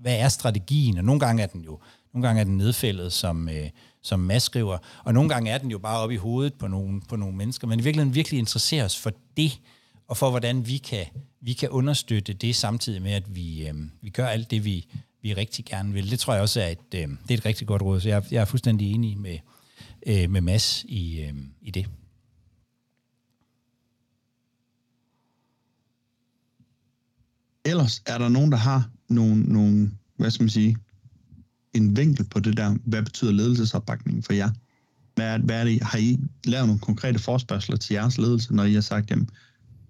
Hvad 0.00 0.18
er 0.18 0.28
strategien? 0.28 0.98
Og 0.98 1.04
nogle 1.04 1.20
gange 1.20 1.42
er 1.42 1.46
den 1.46 1.60
jo 1.60 1.78
nogle 2.14 2.26
gange 2.26 2.40
er 2.40 2.44
den 2.44 2.56
nedfældet, 2.56 3.12
som, 3.12 3.48
øh, 3.48 3.70
som 4.02 4.20
Mads 4.20 4.42
skriver, 4.42 4.78
og 5.04 5.14
nogle 5.14 5.28
gange 5.28 5.50
er 5.50 5.58
den 5.58 5.70
jo 5.70 5.78
bare 5.78 5.98
oppe 5.98 6.14
i 6.14 6.18
hovedet 6.18 6.54
på 6.54 6.66
nogle, 6.66 7.00
på 7.08 7.16
nogle 7.16 7.36
mennesker. 7.36 7.66
Men 7.66 7.80
i 7.80 7.82
virkeligheden 7.82 8.14
virkelig 8.14 8.38
interesserer 8.38 8.84
os 8.84 8.98
for 8.98 9.12
det, 9.36 9.60
og 10.08 10.16
for 10.16 10.30
hvordan 10.30 10.66
vi 10.66 10.76
kan, 10.76 11.06
vi 11.40 11.52
kan 11.52 11.68
understøtte 11.68 12.32
det 12.32 12.56
samtidig 12.56 13.02
med, 13.02 13.12
at 13.12 13.34
vi, 13.34 13.68
øh, 13.68 13.74
vi 14.02 14.10
gør 14.10 14.26
alt 14.26 14.50
det, 14.50 14.64
vi, 14.64 14.86
vi 15.22 15.32
rigtig 15.32 15.64
gerne 15.64 15.92
vil. 15.92 16.10
Det 16.10 16.18
tror 16.18 16.32
jeg 16.32 16.42
også 16.42 16.60
er 16.60 16.68
et, 16.68 16.94
øh, 16.94 17.00
det 17.00 17.30
er 17.30 17.34
et 17.34 17.44
rigtig 17.44 17.66
godt 17.66 17.82
råd, 17.82 18.00
så 18.00 18.08
jeg, 18.08 18.24
jeg 18.30 18.40
er 18.40 18.44
fuldstændig 18.44 18.92
enig 18.92 19.18
med, 19.18 19.38
øh, 20.06 20.30
med 20.30 20.40
Mads 20.40 20.84
i, 20.88 21.20
øh, 21.20 21.34
i 21.62 21.70
det. 21.70 21.86
Ellers 27.64 28.02
er 28.06 28.18
der 28.18 28.28
nogen, 28.28 28.52
der 28.52 28.58
har 28.58 28.90
nogle, 29.08 29.42
nogle 29.42 29.90
hvad 30.16 30.30
skal 30.30 30.44
man 30.44 30.50
sige, 30.50 30.76
en 31.72 31.96
vinkel 31.96 32.24
på 32.24 32.40
det 32.40 32.56
der, 32.56 32.76
hvad 32.84 33.02
betyder 33.02 33.32
ledelsesopbakning 33.32 34.24
for 34.24 34.32
jer? 34.32 34.50
Hvad 35.14 35.26
er, 35.26 35.38
hvad 35.38 35.60
er 35.60 35.64
det, 35.64 35.82
har 35.82 35.98
I 35.98 36.18
lavet 36.44 36.66
nogle 36.66 36.80
konkrete 36.80 37.18
forspørgseler 37.18 37.76
til 37.78 37.94
jeres 37.94 38.18
ledelse, 38.18 38.54
når 38.54 38.64
I 38.64 38.74
har 38.74 38.80
sagt, 38.80 39.10
jamen, 39.10 39.30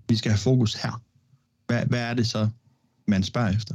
vi 0.08 0.16
skal 0.16 0.30
have 0.30 0.38
fokus 0.38 0.74
her? 0.74 1.02
Hvad, 1.66 1.86
hvad 1.86 2.00
er 2.00 2.14
det 2.14 2.26
så, 2.26 2.48
man 3.06 3.22
spørger 3.22 3.48
efter? 3.48 3.74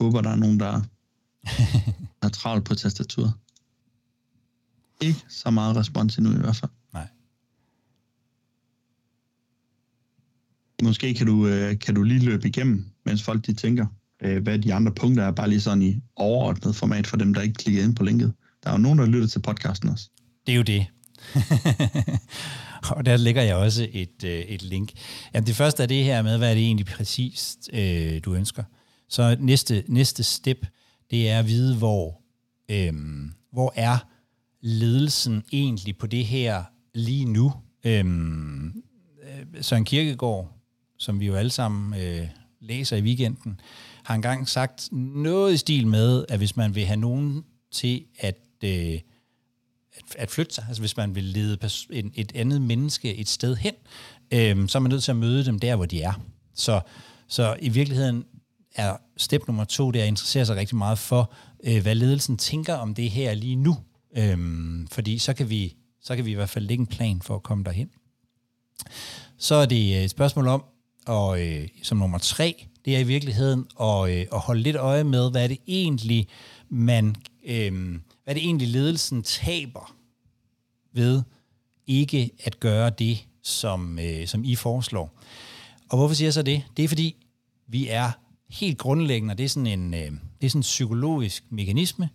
håber, 0.00 0.20
der 0.20 0.30
er 0.30 0.36
nogen, 0.36 0.60
der 0.60 0.80
er 2.26 2.28
travlt 2.28 2.64
på 2.64 2.74
tastaturet. 2.74 3.32
Ikke 5.00 5.24
så 5.28 5.50
meget 5.50 5.76
respons 5.76 6.16
endnu 6.16 6.32
i 6.32 6.40
hvert 6.40 6.56
fald. 6.56 6.70
Nej. 6.94 7.08
Måske 10.82 11.14
kan 11.14 11.26
du, 11.26 11.46
øh, 11.46 11.78
kan 11.78 11.94
du 11.94 12.02
lige 12.02 12.24
løbe 12.24 12.48
igennem, 12.48 12.84
mens 13.04 13.22
folk 13.22 13.46
de 13.46 13.54
tænker, 13.54 13.86
øh, 14.22 14.42
hvad 14.42 14.58
de 14.58 14.74
andre 14.74 14.92
punkter 14.92 15.24
er, 15.24 15.30
bare 15.30 15.48
lige 15.48 15.60
sådan 15.60 15.82
i 15.82 16.00
overordnet 16.16 16.76
format 16.76 17.06
for 17.06 17.16
dem, 17.16 17.34
der 17.34 17.42
ikke 17.42 17.54
klikker 17.54 17.84
ind 17.84 17.96
på 17.96 18.04
linket. 18.04 18.32
Der 18.64 18.70
er 18.70 18.74
jo 18.74 18.78
nogen, 18.78 18.98
der 18.98 19.06
lytter 19.06 19.28
til 19.28 19.40
podcasten 19.40 19.88
også. 19.88 20.10
Det 20.46 20.52
er 20.52 20.56
jo 20.56 20.62
det. 20.62 20.86
og 22.96 23.06
der 23.06 23.16
lægger 23.16 23.42
jeg 23.42 23.56
også 23.56 23.88
et, 23.92 24.24
øh, 24.24 24.38
et 24.40 24.62
link. 24.62 24.92
Jamen, 25.34 25.46
det 25.46 25.56
første 25.56 25.82
er 25.82 25.86
det 25.86 26.04
her 26.04 26.22
med, 26.22 26.38
hvad 26.38 26.50
er 26.50 26.54
det 26.54 26.62
egentlig 26.62 26.86
præcist, 26.86 27.70
øh, 27.72 28.20
du 28.24 28.34
ønsker. 28.34 28.64
Så 29.08 29.36
næste, 29.40 29.84
næste 29.88 30.22
step, 30.22 30.66
det 31.10 31.30
er 31.30 31.38
at 31.38 31.46
vide, 31.46 31.76
hvor, 31.76 32.22
øhm, 32.70 33.32
hvor 33.52 33.72
er 33.76 33.98
ledelsen 34.66 35.44
egentlig 35.52 35.98
på 35.98 36.06
det 36.06 36.26
her 36.26 36.64
lige 36.94 37.24
nu. 37.24 37.52
Øhm, 37.84 38.66
øh, 39.22 39.62
Søren 39.62 39.84
Kirkegaard, 39.84 40.52
som 40.98 41.20
vi 41.20 41.26
jo 41.26 41.34
alle 41.34 41.50
sammen 41.50 42.00
øh, 42.00 42.28
læser 42.60 42.96
i 42.96 43.02
weekenden, 43.02 43.60
har 44.02 44.14
engang 44.14 44.48
sagt 44.48 44.88
noget 44.92 45.54
i 45.54 45.56
stil 45.56 45.86
med, 45.86 46.24
at 46.28 46.38
hvis 46.38 46.56
man 46.56 46.74
vil 46.74 46.84
have 46.84 46.96
nogen 46.96 47.44
til 47.72 48.04
at, 48.18 48.38
øh, 48.64 48.70
at, 49.92 50.16
at 50.18 50.30
flytte 50.30 50.54
sig, 50.54 50.64
altså 50.68 50.82
hvis 50.82 50.96
man 50.96 51.14
vil 51.14 51.24
lede 51.24 51.58
en, 51.90 52.12
et 52.14 52.32
andet 52.34 52.62
menneske 52.62 53.14
et 53.14 53.28
sted 53.28 53.56
hen, 53.56 53.74
øh, 54.30 54.68
så 54.68 54.78
er 54.78 54.80
man 54.80 54.90
nødt 54.90 55.04
til 55.04 55.10
at 55.10 55.16
møde 55.16 55.44
dem 55.44 55.58
der, 55.58 55.76
hvor 55.76 55.86
de 55.86 56.02
er. 56.02 56.12
Så, 56.54 56.80
så 57.28 57.56
i 57.60 57.68
virkeligheden 57.68 58.24
er 58.74 58.96
step 59.16 59.46
nummer 59.46 59.64
to, 59.64 59.90
det 59.90 59.98
er 59.98 60.04
at 60.04 60.08
interessere 60.08 60.46
sig 60.46 60.56
rigtig 60.56 60.76
meget 60.76 60.98
for, 60.98 61.32
øh, 61.64 61.82
hvad 61.82 61.94
ledelsen 61.94 62.36
tænker 62.36 62.74
om 62.74 62.94
det 62.94 63.10
her 63.10 63.34
lige 63.34 63.56
nu. 63.56 63.76
Øhm, 64.16 64.86
fordi 64.90 65.18
så 65.18 65.34
kan, 65.34 65.50
vi, 65.50 65.76
så 66.00 66.16
kan 66.16 66.24
vi 66.24 66.30
i 66.30 66.34
hvert 66.34 66.50
fald 66.50 66.66
lægge 66.66 66.80
en 66.80 66.86
plan 66.86 67.22
for 67.22 67.34
at 67.34 67.42
komme 67.42 67.64
derhen. 67.64 67.90
Så 69.38 69.54
er 69.54 69.66
det 69.66 69.96
øh, 69.96 70.04
et 70.04 70.10
spørgsmål 70.10 70.48
om, 70.48 70.64
og 71.06 71.46
øh, 71.46 71.68
som 71.82 71.98
nummer 71.98 72.18
tre, 72.18 72.66
det 72.84 72.96
er 72.96 73.00
i 73.00 73.04
virkeligheden 73.04 73.66
at, 73.80 74.10
øh, 74.10 74.26
at 74.32 74.40
holde 74.40 74.62
lidt 74.62 74.76
øje 74.76 75.04
med, 75.04 75.30
hvad 75.30 75.44
er 75.44 75.48
det 75.48 75.58
egentlig, 75.66 76.28
man, 76.68 77.16
øh, 77.44 77.90
hvad 77.90 78.00
er 78.26 78.32
det 78.34 78.44
egentlig 78.44 78.68
ledelsen 78.68 79.22
taber 79.22 79.96
ved 80.92 81.22
ikke 81.86 82.30
at 82.44 82.60
gøre 82.60 82.90
det, 82.90 83.26
som, 83.42 83.98
øh, 83.98 84.26
som 84.26 84.44
I 84.44 84.54
foreslår. 84.54 85.18
Og 85.88 85.98
hvorfor 85.98 86.14
siger 86.14 86.26
jeg 86.26 86.34
så 86.34 86.42
det? 86.42 86.64
Det 86.76 86.84
er 86.84 86.88
fordi, 86.88 87.16
vi 87.66 87.88
er 87.88 88.10
helt 88.48 88.78
grundlæggende, 88.78 89.34
det 89.34 89.44
er 89.44 89.48
sådan 89.48 89.66
en, 89.66 89.94
øh, 89.94 90.10
det 90.40 90.46
er 90.46 90.48
sådan 90.48 90.58
en 90.58 90.62
psykologisk 90.62 91.44
mekanisme. 91.50 92.08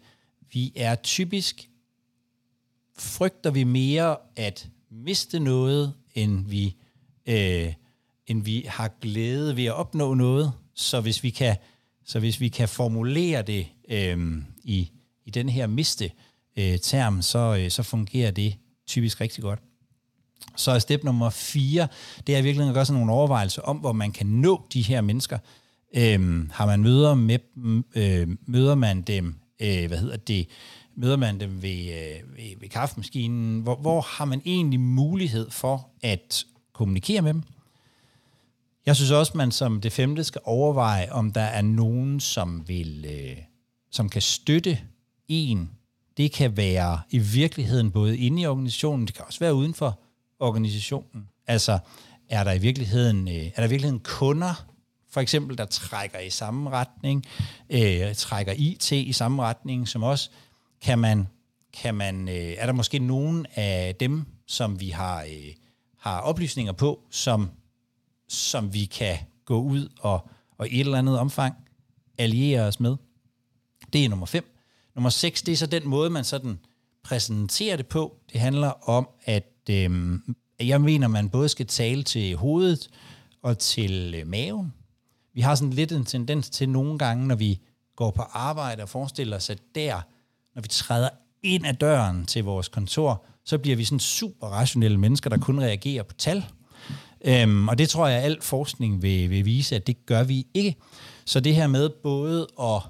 Vi 0.54 0.74
er 0.76 0.96
typisk, 0.96 1.70
frygter 3.02 3.52
vi 3.52 3.64
mere 3.64 4.18
at 4.36 4.68
miste 4.92 5.40
noget, 5.40 5.94
end 6.16 6.46
vi, 6.48 6.76
øh, 7.26 7.74
end 8.28 8.44
vi 8.44 8.66
har 8.68 8.92
glæde 9.02 9.56
ved 9.56 9.66
at 9.66 9.74
opnå 9.74 10.14
noget. 10.14 10.52
Så 10.76 11.02
hvis 11.02 11.24
vi 11.24 11.30
kan, 11.30 11.56
så 12.06 12.20
hvis 12.20 12.40
vi 12.40 12.48
kan 12.48 12.70
formulere 12.70 13.42
det 13.42 13.68
øh, 13.90 14.38
i, 14.64 14.92
i 15.26 15.30
den 15.30 15.50
her 15.50 15.68
miste 15.68 16.12
øh, 16.58 16.80
term, 16.80 17.22
så, 17.22 17.58
øh, 17.60 17.72
så 17.72 17.84
fungerer 17.84 18.32
det 18.32 18.56
typisk 18.88 19.22
rigtig 19.22 19.42
godt. 19.42 19.60
Så 20.56 20.72
er 20.72 20.80
step 20.80 21.04
nummer 21.04 21.30
4, 21.30 21.88
det 22.28 22.36
er 22.36 22.42
virkelig 22.42 22.68
at 22.68 22.74
gøre 22.74 22.86
sådan 22.86 23.00
nogle 23.00 23.14
overvejelser 23.14 23.62
om, 23.62 23.78
hvor 23.78 23.92
man 23.92 24.12
kan 24.12 24.28
nå 24.28 24.62
de 24.74 24.82
her 24.82 25.02
mennesker. 25.02 25.38
Øhm, 25.96 26.50
har 26.54 26.66
man 26.66 26.82
møder 26.82 27.16
med 27.16 27.40
øh, 27.96 28.28
møder 28.46 28.76
man 28.76 29.02
dem, 29.02 29.36
øh, 29.60 29.88
hvad 29.88 29.98
hedder 29.98 30.18
det, 30.18 30.48
møder 31.02 31.18
man 31.18 31.40
dem 31.40 31.62
ved, 31.62 31.80
øh, 31.80 32.38
ved, 32.38 32.60
ved 32.60 32.70
kaffemaskinen, 32.70 33.62
hvor, 33.62 33.76
hvor 33.76 34.02
har 34.02 34.26
man 34.26 34.42
egentlig 34.46 34.80
mulighed 34.80 35.50
for 35.50 35.90
at 36.02 36.46
kommunikere 36.74 37.22
med 37.22 37.34
dem? 37.34 37.44
Jeg 38.86 38.96
synes 38.96 39.12
også, 39.12 39.32
man 39.36 39.52
som 39.52 39.82
det 39.82 39.92
femte 39.92 40.24
skal 40.24 40.42
overveje, 40.44 41.12
om 41.12 41.32
der 41.32 41.42
er 41.42 41.62
nogen, 41.62 42.20
som 42.20 42.68
vil, 42.68 43.06
øh, 43.10 43.38
som 43.92 44.10
kan 44.10 44.22
støtte 44.22 44.80
en. 45.28 45.70
Det 46.18 46.32
kan 46.32 46.58
være 46.58 47.00
i 47.10 47.18
virkeligheden 47.18 47.92
både 47.92 48.18
inde 48.18 48.42
i 48.42 48.46
organisationen, 48.46 49.08
det 49.08 49.16
kan 49.16 49.26
også 49.26 49.40
være 49.40 49.54
uden 49.54 49.74
for 49.74 50.00
organisationen. 50.40 51.28
Altså, 51.48 51.80
er 52.30 52.44
der 52.44 52.52
i 52.52 52.60
virkeligheden, 52.60 53.28
øh, 53.28 53.34
er 53.34 53.52
der 53.56 53.66
i 53.66 53.70
virkeligheden 53.70 54.00
kunder, 54.04 54.66
for 55.10 55.22
eksempel, 55.22 55.58
der 55.58 55.66
trækker 55.66 56.20
i 56.20 56.30
samme 56.30 56.70
retning, 56.70 57.26
øh, 57.70 58.16
trækker 58.16 58.54
IT 58.58 58.92
i 58.92 59.14
samme 59.14 59.44
retning 59.44 59.88
som 59.88 60.04
os, 60.04 60.32
kan 60.82 61.00
man, 61.00 61.28
kan 61.74 61.96
man, 61.96 62.30
øh, 62.30 62.36
er 62.36 62.65
der 62.65 62.74
måske 62.74 63.00
nogen 63.00 63.46
af 63.56 63.96
dem, 64.00 64.26
som 64.48 64.80
vi 64.80 64.89
har, 64.89 65.24
øh, 65.24 65.54
har 65.98 66.20
oplysninger 66.20 66.74
på, 66.74 67.00
som, 67.10 67.50
som 68.28 68.74
vi 68.74 68.86
kan 68.86 69.17
gå 69.46 69.62
ud 69.62 69.89
og, 70.00 70.30
og 70.58 70.67
i 70.67 70.76
et 70.76 70.80
eller 70.80 70.98
andet 70.98 71.20
omfang 71.20 71.56
alliere 72.17 72.62
os 72.62 72.80
med? 72.80 72.96
Det 73.94 74.06
er 74.06 74.10
nummer 74.10 74.26
5. 74.26 74.58
Nummer 74.96 75.10
6, 75.10 75.41
det 75.41 75.52
er 75.52 75.58
så 75.58 75.65
den 75.65 75.88
måde, 75.88 76.10
man 76.10 76.24
sådan 76.24 76.60
præsenterer 77.04 77.78
det 77.78 77.88
på. 77.88 78.17
Det 78.34 78.41
handler 78.41 78.89
om, 78.89 79.10
at 79.26 79.54
øh, 79.70 80.20
jeg 80.60 80.82
mener, 80.82 81.08
man 81.08 81.30
både 81.30 81.50
skal 81.50 81.67
tale 81.67 82.04
til 82.04 82.36
hovedet 82.36 82.89
og 83.41 83.58
til 83.58 84.15
øh, 84.17 84.28
maven. 84.28 84.74
Vi 85.34 85.41
har 85.41 85.56
sådan 85.56 85.74
lidt 85.74 85.91
en 85.91 86.06
tendens 86.06 86.50
til 86.50 86.70
nogle 86.70 86.98
gange, 87.00 87.28
når 87.28 87.36
vi 87.36 87.60
går 87.96 88.12
på 88.12 88.22
arbejde 88.22 88.84
og 88.84 88.89
forestiller 88.89 89.38
os, 89.38 89.50
at 89.50 89.60
der, 89.76 90.02
når 90.56 90.62
vi 90.62 90.68
træder 90.68 91.10
ind 91.44 91.66
ad 91.66 91.74
døren 91.74 92.26
til 92.26 92.44
vores 92.44 92.68
kontor, 92.68 93.26
så 93.46 93.58
bliver 93.58 93.78
vi 93.78 93.84
sådan 93.84 94.00
super 94.00 94.48
rationelle 94.48 94.98
mennesker, 94.98 95.30
der 95.30 95.38
kun 95.38 95.60
reagerer 95.60 96.04
på 96.04 96.14
tal. 96.14 96.46
Øhm, 97.26 97.68
og 97.68 97.78
det 97.78 97.90
tror 97.90 98.08
jeg, 98.08 98.18
at 98.18 98.26
al 98.26 98.42
forskning 98.42 99.02
vil, 99.02 99.30
vil 99.30 99.46
vise, 99.46 99.76
at 99.76 99.88
det 99.88 100.06
gør 100.06 100.24
vi 100.24 100.48
ikke. 100.54 100.76
Så 101.26 101.40
det 101.40 101.56
her 101.56 101.68
med 101.68 101.90
både 102.04 102.48
at, 102.62 102.82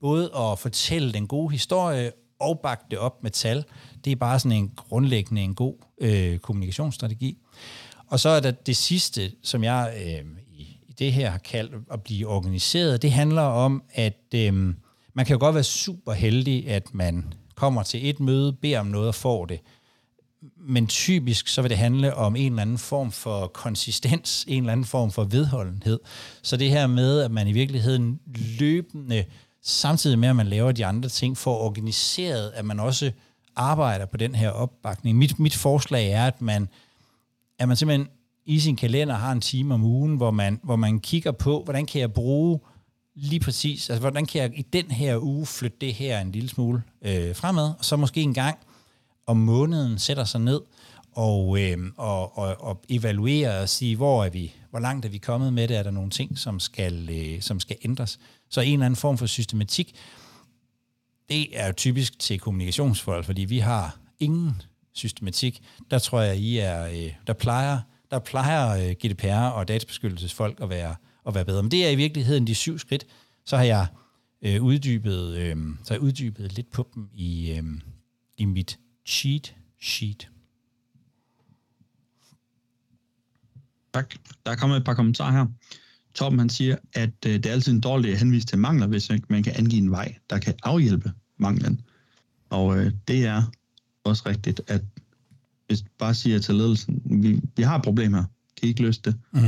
både 0.00 0.30
at 0.36 0.58
fortælle 0.58 1.12
den 1.12 1.26
gode 1.26 1.52
historie 1.52 2.12
og 2.40 2.60
bakke 2.62 2.84
det 2.90 2.98
op 2.98 3.22
med 3.22 3.30
tal, 3.30 3.64
det 4.04 4.12
er 4.12 4.16
bare 4.16 4.38
sådan 4.38 4.56
en 4.56 4.72
grundlæggende 4.76 5.42
en 5.42 5.54
god 5.54 5.74
øh, 6.00 6.38
kommunikationsstrategi. 6.38 7.38
Og 8.06 8.20
så 8.20 8.28
er 8.28 8.40
der 8.40 8.50
det 8.50 8.76
sidste, 8.76 9.32
som 9.42 9.64
jeg 9.64 9.94
øh, 9.96 10.24
i, 10.52 10.62
i 10.88 10.92
det 10.98 11.12
her 11.12 11.30
har 11.30 11.38
kaldt 11.38 11.74
at 11.90 12.02
blive 12.02 12.28
organiseret. 12.28 13.02
Det 13.02 13.12
handler 13.12 13.42
om, 13.42 13.82
at 13.92 14.34
øh, 14.34 14.74
man 15.18 15.26
kan 15.26 15.34
jo 15.34 15.40
godt 15.40 15.54
være 15.54 15.64
super 15.64 16.12
heldig, 16.12 16.68
at 16.68 16.94
man 16.94 17.34
kommer 17.54 17.82
til 17.82 18.10
et 18.10 18.20
møde, 18.20 18.52
beder 18.52 18.80
om 18.80 18.86
noget 18.86 19.08
og 19.08 19.14
får 19.14 19.46
det. 19.46 19.60
Men 20.56 20.86
typisk 20.86 21.48
så 21.48 21.62
vil 21.62 21.70
det 21.70 21.78
handle 21.78 22.14
om 22.14 22.36
en 22.36 22.52
eller 22.52 22.62
anden 22.62 22.78
form 22.78 23.12
for 23.12 23.46
konsistens, 23.46 24.44
en 24.48 24.62
eller 24.62 24.72
anden 24.72 24.86
form 24.86 25.10
for 25.10 25.24
vedholdenhed. 25.24 26.00
Så 26.42 26.56
det 26.56 26.70
her 26.70 26.86
med, 26.86 27.20
at 27.20 27.30
man 27.30 27.48
i 27.48 27.52
virkeligheden 27.52 28.20
løbende, 28.60 29.24
samtidig 29.62 30.18
med 30.18 30.28
at 30.28 30.36
man 30.36 30.46
laver 30.46 30.72
de 30.72 30.86
andre 30.86 31.08
ting, 31.08 31.36
får 31.36 31.58
organiseret, 31.58 32.52
at 32.54 32.64
man 32.64 32.80
også 32.80 33.12
arbejder 33.56 34.06
på 34.06 34.16
den 34.16 34.34
her 34.34 34.50
opbakning. 34.50 35.18
Mit, 35.18 35.38
mit 35.38 35.54
forslag 35.54 36.10
er, 36.10 36.26
at 36.26 36.42
man, 36.42 36.68
at 37.58 37.68
man 37.68 37.76
simpelthen 37.76 38.08
i 38.46 38.60
sin 38.60 38.76
kalender 38.76 39.14
har 39.14 39.32
en 39.32 39.40
time 39.40 39.74
om 39.74 39.84
ugen, 39.84 40.16
hvor 40.16 40.30
man, 40.30 40.60
hvor 40.62 40.76
man 40.76 41.00
kigger 41.00 41.32
på, 41.32 41.62
hvordan 41.64 41.86
kan 41.86 42.00
jeg 42.00 42.12
bruge 42.12 42.60
lige 43.20 43.40
præcis, 43.40 43.90
altså 43.90 44.00
hvordan 44.00 44.26
kan 44.26 44.42
jeg 44.42 44.58
i 44.58 44.62
den 44.62 44.90
her 44.90 45.18
uge 45.18 45.46
flytte 45.46 45.76
det 45.80 45.94
her 45.94 46.20
en 46.20 46.32
lille 46.32 46.48
smule 46.48 46.82
øh, 47.02 47.36
fremad, 47.36 47.72
og 47.78 47.84
så 47.84 47.96
måske 47.96 48.20
en 48.20 48.34
gang 48.34 48.58
om 49.26 49.36
måneden 49.36 49.98
sætter 49.98 50.24
sig 50.24 50.40
ned 50.40 50.60
og, 51.12 51.60
øh, 51.60 51.78
og, 51.96 52.38
og, 52.38 52.56
og 52.60 52.82
evaluere 52.88 53.60
og 53.60 53.68
sige, 53.68 53.96
hvor 53.96 54.24
er 54.24 54.30
vi, 54.30 54.54
hvor 54.70 54.78
langt 54.78 55.06
er 55.06 55.10
vi 55.10 55.18
kommet 55.18 55.52
med 55.52 55.68
det, 55.68 55.76
er 55.76 55.82
der 55.82 55.90
nogle 55.90 56.10
ting, 56.10 56.38
som 56.38 56.60
skal, 56.60 57.08
øh, 57.10 57.42
som 57.42 57.60
skal 57.60 57.76
ændres. 57.84 58.18
Så 58.50 58.60
en 58.60 58.72
eller 58.72 58.86
anden 58.86 58.96
form 58.96 59.18
for 59.18 59.26
systematik, 59.26 59.94
det 61.28 61.60
er 61.60 61.66
jo 61.66 61.72
typisk 61.72 62.18
til 62.18 62.40
kommunikationsfolk, 62.40 63.24
fordi 63.24 63.44
vi 63.44 63.58
har 63.58 63.98
ingen 64.20 64.62
systematik. 64.92 65.62
Der 65.90 65.98
tror 65.98 66.20
jeg, 66.20 66.36
I 66.36 66.58
er, 66.58 66.86
øh, 66.86 67.12
der 67.26 67.32
plejer, 67.32 67.78
der 68.10 68.18
plejer 68.18 68.88
øh, 68.88 68.90
GDPR 68.90 69.48
og 69.48 69.68
databeskyttelsesfolk 69.68 70.58
at 70.62 70.70
være, 70.70 70.94
at 71.28 71.34
være 71.34 71.44
bedre. 71.44 71.62
Men 71.62 71.70
det 71.70 71.86
er 71.86 71.90
i 71.90 71.96
virkeligheden 71.96 72.46
de 72.46 72.54
syv 72.54 72.78
skridt. 72.78 73.06
Så 73.44 73.56
har 73.56 73.64
jeg 73.64 73.86
øh, 74.42 74.62
uddybet, 74.62 75.36
øh, 75.36 75.56
så 75.84 75.88
har 75.88 75.94
jeg 75.94 76.00
uddybet 76.00 76.52
lidt 76.52 76.70
på 76.70 76.88
dem 76.94 77.08
i, 77.14 77.50
øh, 77.50 77.64
i 78.36 78.44
mit 78.44 78.78
cheat 79.06 79.54
sheet. 79.80 80.28
Tak. 83.94 84.14
Der 84.46 84.52
er 84.52 84.56
kommet 84.56 84.76
et 84.76 84.84
par 84.84 84.94
kommentarer 84.94 85.32
her. 85.32 85.46
Torben 86.14 86.38
han 86.38 86.48
siger, 86.48 86.76
at 86.92 87.26
øh, 87.26 87.32
det 87.32 87.46
er 87.46 87.52
altid 87.52 87.72
en 87.72 87.80
dårlig 87.80 88.12
at 88.12 88.18
henvise 88.18 88.46
til 88.46 88.58
mangler, 88.58 88.86
hvis 88.86 89.10
man 89.28 89.42
kan 89.42 89.52
angive 89.56 89.82
en 89.82 89.90
vej, 89.90 90.14
der 90.30 90.38
kan 90.38 90.54
afhjælpe 90.62 91.12
manglen. 91.36 91.80
Og 92.50 92.78
øh, 92.78 92.92
det 93.08 93.26
er 93.26 93.42
også 94.04 94.22
rigtigt, 94.26 94.60
at 94.66 94.82
hvis 95.66 95.80
du 95.80 95.88
bare 95.98 96.14
siger 96.14 96.38
til 96.38 96.54
ledelsen, 96.54 97.02
vi, 97.04 97.40
vi 97.56 97.62
har 97.62 97.76
et 97.76 97.84
problem 97.84 98.14
her, 98.14 98.24
kan 98.56 98.66
I 98.66 98.68
ikke 98.68 98.82
løse 98.82 99.00
det? 99.04 99.16
Mm, 99.32 99.40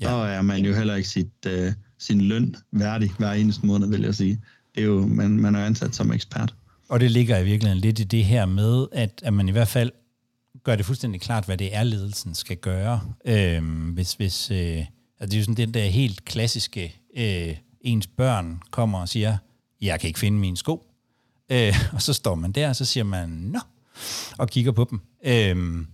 ja. 0.00 0.06
Så 0.06 0.14
er 0.14 0.42
man 0.42 0.64
jo 0.64 0.74
heller 0.74 0.94
ikke 0.94 1.08
sit, 1.08 1.46
øh, 1.46 1.72
sin 1.98 2.20
løn 2.20 2.56
værdig 2.72 3.12
hver 3.18 3.32
eneste 3.32 3.66
måned, 3.66 3.88
vil 3.88 4.02
jeg 4.02 4.14
sige. 4.14 4.40
Det 4.74 4.80
er 4.80 4.86
jo, 4.86 5.06
man, 5.06 5.30
man 5.30 5.54
er 5.54 5.66
ansat 5.66 5.94
som 5.94 6.12
ekspert. 6.12 6.54
Og 6.88 7.00
det 7.00 7.10
ligger 7.10 7.38
i 7.38 7.44
virkeligheden 7.44 7.80
lidt 7.80 7.98
i 7.98 8.04
det 8.04 8.24
her 8.24 8.46
med, 8.46 8.86
at, 8.92 9.22
at 9.24 9.34
man 9.34 9.48
i 9.48 9.52
hvert 9.52 9.68
fald 9.68 9.90
gør 10.64 10.76
det 10.76 10.86
fuldstændig 10.86 11.20
klart, 11.20 11.44
hvad 11.44 11.56
det 11.56 11.76
er, 11.76 11.84
ledelsen 11.84 12.34
skal 12.34 12.56
gøre. 12.56 13.00
Øhm, 13.24 13.90
hvis, 13.90 14.14
hvis, 14.14 14.50
øh, 14.50 14.56
altså 14.56 14.86
det 15.20 15.34
er 15.34 15.38
jo 15.38 15.44
sådan 15.44 15.56
den 15.56 15.74
der 15.74 15.84
helt 15.84 16.24
klassiske, 16.24 17.00
øh, 17.16 17.56
ens 17.80 18.06
børn 18.06 18.60
kommer 18.70 19.00
og 19.00 19.08
siger, 19.08 19.36
jeg 19.80 20.00
kan 20.00 20.08
ikke 20.08 20.18
finde 20.18 20.38
mine 20.38 20.56
sko. 20.56 20.86
Øh, 21.52 21.74
og 21.92 22.02
så 22.02 22.12
står 22.12 22.34
man 22.34 22.52
der, 22.52 22.68
og 22.68 22.76
så 22.76 22.84
siger 22.84 23.04
man, 23.04 23.28
nå, 23.28 23.60
og 24.38 24.48
kigger 24.48 24.72
på 24.72 24.86
dem, 24.90 25.00
øh, 25.24 25.86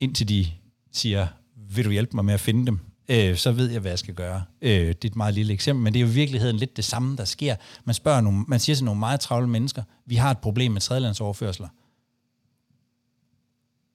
indtil 0.00 0.28
de 0.28 0.46
siger, 0.92 1.26
vil 1.74 1.84
du 1.84 1.90
hjælpe 1.90 2.16
mig 2.16 2.24
med 2.24 2.34
at 2.34 2.40
finde 2.40 2.66
dem? 2.66 2.78
Øh, 3.08 3.36
så 3.36 3.52
ved 3.52 3.70
jeg, 3.70 3.80
hvad 3.80 3.90
jeg 3.90 3.98
skal 3.98 4.14
gøre. 4.14 4.44
Øh, 4.62 4.70
det 4.70 5.04
er 5.04 5.08
et 5.08 5.16
meget 5.16 5.34
lille 5.34 5.52
eksempel, 5.52 5.84
men 5.84 5.94
det 5.94 6.00
er 6.00 6.04
jo 6.04 6.10
i 6.10 6.14
virkeligheden 6.14 6.56
lidt 6.56 6.76
det 6.76 6.84
samme, 6.84 7.16
der 7.16 7.24
sker. 7.24 7.56
Man, 7.84 7.94
spørger 7.94 8.20
nogle, 8.20 8.44
man 8.48 8.60
siger 8.60 8.76
til 8.76 8.84
nogle 8.84 8.98
meget 8.98 9.20
travle 9.20 9.48
mennesker, 9.48 9.82
vi 10.06 10.14
har 10.14 10.30
et 10.30 10.38
problem 10.38 10.72
med 10.72 10.80
tredjelandsoverførsler. 10.80 11.68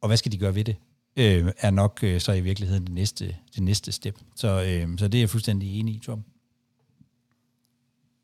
Og 0.02 0.08
hvad 0.08 0.18
skal 0.18 0.32
de 0.32 0.38
gøre 0.38 0.56
ved 0.56 0.64
det? 0.64 0.76
Øh, 1.18 1.52
er 1.58 1.72
nok 1.72 2.00
øh, 2.04 2.22
så 2.22 2.32
i 2.32 2.42
virkeligheden 2.42 2.86
det 2.86 2.94
næste, 2.94 3.36
det 3.56 3.64
næste 3.64 3.92
step. 3.92 4.20
Så, 4.36 4.48
øh, 4.48 4.98
så 4.98 5.08
det 5.08 5.18
er 5.18 5.22
jeg 5.22 5.30
fuldstændig 5.30 5.80
enig 5.80 5.96
i, 5.96 6.00
Tom. 6.00 6.24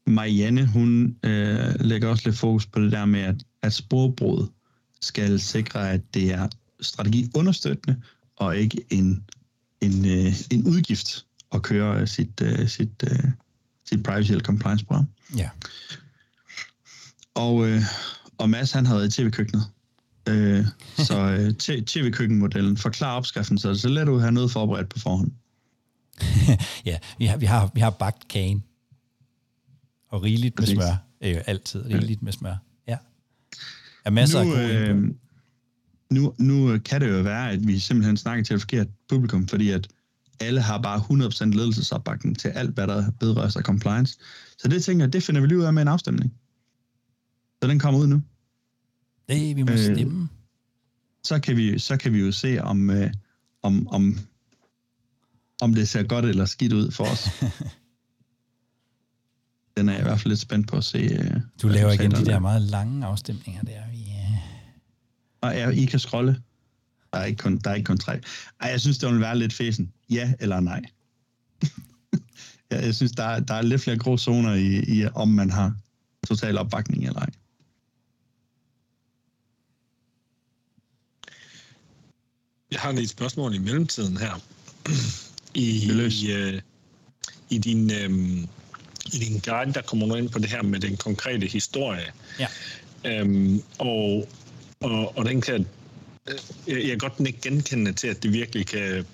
Marianne, 0.08 0.66
hun 0.66 1.18
øh, 1.24 1.76
lægger 1.80 2.10
også 2.10 2.24
lidt 2.26 2.38
fokus 2.38 2.66
på 2.66 2.82
det 2.82 2.92
der 2.92 3.06
med, 3.06 3.20
at, 3.20 3.36
at 3.62 3.74
sprogbrud 3.74 4.48
skal 5.02 5.40
sikre, 5.40 5.92
at 5.92 6.14
det 6.14 6.32
er 6.32 6.48
strategi 6.82 7.30
understøttende, 7.36 8.02
og 8.36 8.58
ikke 8.58 8.82
en, 8.90 9.24
en, 9.82 10.06
øh, 10.06 10.34
en 10.52 10.68
udgift 10.68 11.26
at 11.52 11.62
køre 11.62 12.08
sit, 12.08 12.42
øh, 12.42 12.68
sit, 12.68 13.04
øh, 13.04 13.32
sit 13.86 14.04
privacy 14.04 14.32
eller 14.32 14.44
compliance 14.44 14.86
program. 14.86 15.06
Ja. 15.38 15.50
Og, 17.34 17.68
øh, 17.68 17.82
og 18.38 18.50
Mads, 18.50 18.72
han 18.72 18.86
har 18.86 18.96
været 18.96 19.18
i 19.18 19.22
tv-køkkenet. 19.22 19.64
Øh, 20.30 20.66
så 21.08 21.20
øh, 21.20 21.54
tv-køkkenmodellen 21.84 22.78
forklarer 22.78 23.18
opskriften, 23.18 23.58
så 23.58 23.70
det 23.70 23.76
er 23.76 23.80
så 23.80 23.90
let 23.90 24.10
at 24.10 24.22
have 24.22 24.32
noget 24.32 24.52
forberedt 24.52 24.90
på 24.90 25.00
forhånd. 25.00 25.32
ja, 26.86 26.98
vi 27.18 27.26
har, 27.26 27.38
vi 27.38 27.46
har, 27.46 27.72
vi 27.74 27.80
har 27.80 27.90
bagt 27.90 28.28
kagen. 28.28 28.64
Og 30.10 30.24
rigeligt 30.24 30.60
med 30.60 30.68
smør. 30.68 31.06
Øh, 31.22 31.42
altid 31.46 31.86
rigeligt 31.86 32.22
med 32.22 32.32
smør. 32.32 32.56
Ja. 32.88 32.98
Er 34.06 34.10
masser 34.10 34.44
nu, 34.44 34.54
af 34.54 34.88
gode 34.88 34.90
øh, 34.90 35.14
nu, 36.12 36.34
nu 36.38 36.80
kan 36.86 37.02
det 37.02 37.10
jo 37.10 37.22
være, 37.22 37.52
at 37.52 37.68
vi 37.68 37.80
simpelthen 37.80 38.18
snakker 38.18 38.44
til 38.44 38.54
et 38.54 38.62
forkert 38.62 38.88
publikum, 39.10 39.48
fordi 39.48 39.70
at 39.70 39.88
alle 40.40 40.62
har 40.62 40.82
bare 40.82 41.00
100% 41.00 41.46
ledelsesopbakning 41.46 42.40
til 42.40 42.48
alt, 42.48 42.74
hvad 42.74 42.88
der 42.88 43.12
bedre 43.20 43.52
sig 43.52 43.62
compliance. 43.62 44.20
Så 44.58 44.68
det 44.68 44.84
tænker 44.84 45.06
jeg, 45.06 45.14
det 45.14 45.24
finder 45.24 45.42
vi 45.42 45.48
lige 45.48 45.58
ud 45.58 45.64
af 45.64 45.74
med 45.74 45.82
en 45.82 45.88
afstemning. 45.88 46.34
Så 47.64 47.70
den 47.70 47.80
kommer 47.80 48.00
ud 48.00 48.08
nu. 48.08 48.22
Det 49.30 49.56
vi 49.56 49.64
må 49.64 49.72
øh, 49.72 49.78
stemme. 49.78 50.30
Så 51.24 51.40
kan 51.40 51.58
vi, 51.58 51.80
så 51.80 51.98
kan 51.98 52.14
vi 52.14 52.20
jo 52.20 52.32
se, 52.32 52.62
om, 52.62 52.90
øh, 52.90 53.12
om, 53.62 53.88
om, 53.88 54.20
om 55.62 55.74
det 55.74 55.90
ser 55.90 56.04
godt 56.04 56.26
eller 56.26 56.46
skidt 56.46 56.74
ud 56.74 56.92
for 56.92 57.04
os. 57.04 57.30
den 59.78 59.90
er 59.90 59.94
jeg 59.94 60.02
i 60.02 60.04
hvert 60.04 60.20
fald 60.20 60.30
lidt 60.30 60.40
spændt 60.40 60.68
på 60.68 60.78
at 60.78 60.84
se. 60.84 60.98
Øh, 60.98 61.42
du 61.62 61.68
laver 61.68 61.92
igen 61.92 62.12
de 62.12 62.26
der 62.26 62.40
meget 62.40 62.62
lange 62.62 63.06
afstemninger 63.06 63.62
der. 63.62 63.82
Vi. 63.92 63.99
Og 65.42 65.54
ja, 65.54 65.70
I 65.70 65.86
kan 65.86 66.00
scrolle. 66.00 66.42
Der 67.14 67.20
er 67.20 67.26
ikke 67.26 67.38
kun, 67.38 67.58
der 67.58 67.70
er 67.70 67.76
ikke 67.76 67.88
kun 67.88 67.98
tre. 67.98 68.20
Ej, 68.62 68.70
jeg 68.70 68.82
synes, 68.82 68.98
det 68.98 69.10
vil 69.10 69.20
være 69.20 69.38
lidt 69.38 69.54
fæsen. 69.54 69.94
Ja 70.10 70.34
eller 70.40 70.60
nej. 70.60 70.82
jeg 72.72 72.96
synes, 72.96 73.12
der 73.12 73.24
er, 73.24 73.40
der 73.40 73.54
er 73.54 73.62
lidt 73.62 73.82
flere 73.82 73.98
grå 73.98 74.18
zoner 74.18 74.54
i, 74.54 74.78
i, 74.78 75.06
om 75.16 75.28
man 75.28 75.50
har 75.50 75.76
total 76.28 76.58
opbakning 76.58 77.08
eller 77.08 77.20
ej. 77.20 77.30
Jeg 82.72 82.80
har 82.80 82.92
lige 82.92 83.04
et 83.04 83.10
spørgsmål 83.10 83.56
i 83.56 83.58
mellemtiden 83.58 84.18
her. 84.18 84.42
I, 85.54 85.70
i, 85.70 86.32
øh, 86.32 86.62
i, 87.50 87.58
din, 87.58 87.92
øh, 87.92 88.38
I 89.14 89.18
din 89.18 89.40
guide, 89.40 89.74
der 89.74 89.82
kommer 89.82 90.08
du 90.08 90.16
ind 90.16 90.30
på 90.30 90.40
det 90.40 90.50
her 90.50 90.62
med 90.62 90.80
den 90.80 90.98
konkrete 90.98 91.48
historie. 91.48 92.12
Ja. 92.40 92.48
Øhm, 93.06 93.64
og, 93.78 94.28
og, 94.82 95.18
og 95.18 95.26
den 95.26 95.42
kan, 95.42 95.68
jeg 96.68 96.88
kan 96.88 96.98
godt 96.98 97.28
ikke 97.28 97.42
genkende 97.42 97.94
til, 97.94 98.08
at 98.08 98.24
det 98.24 98.34
virkelig 98.34 98.68
kan 98.68 99.06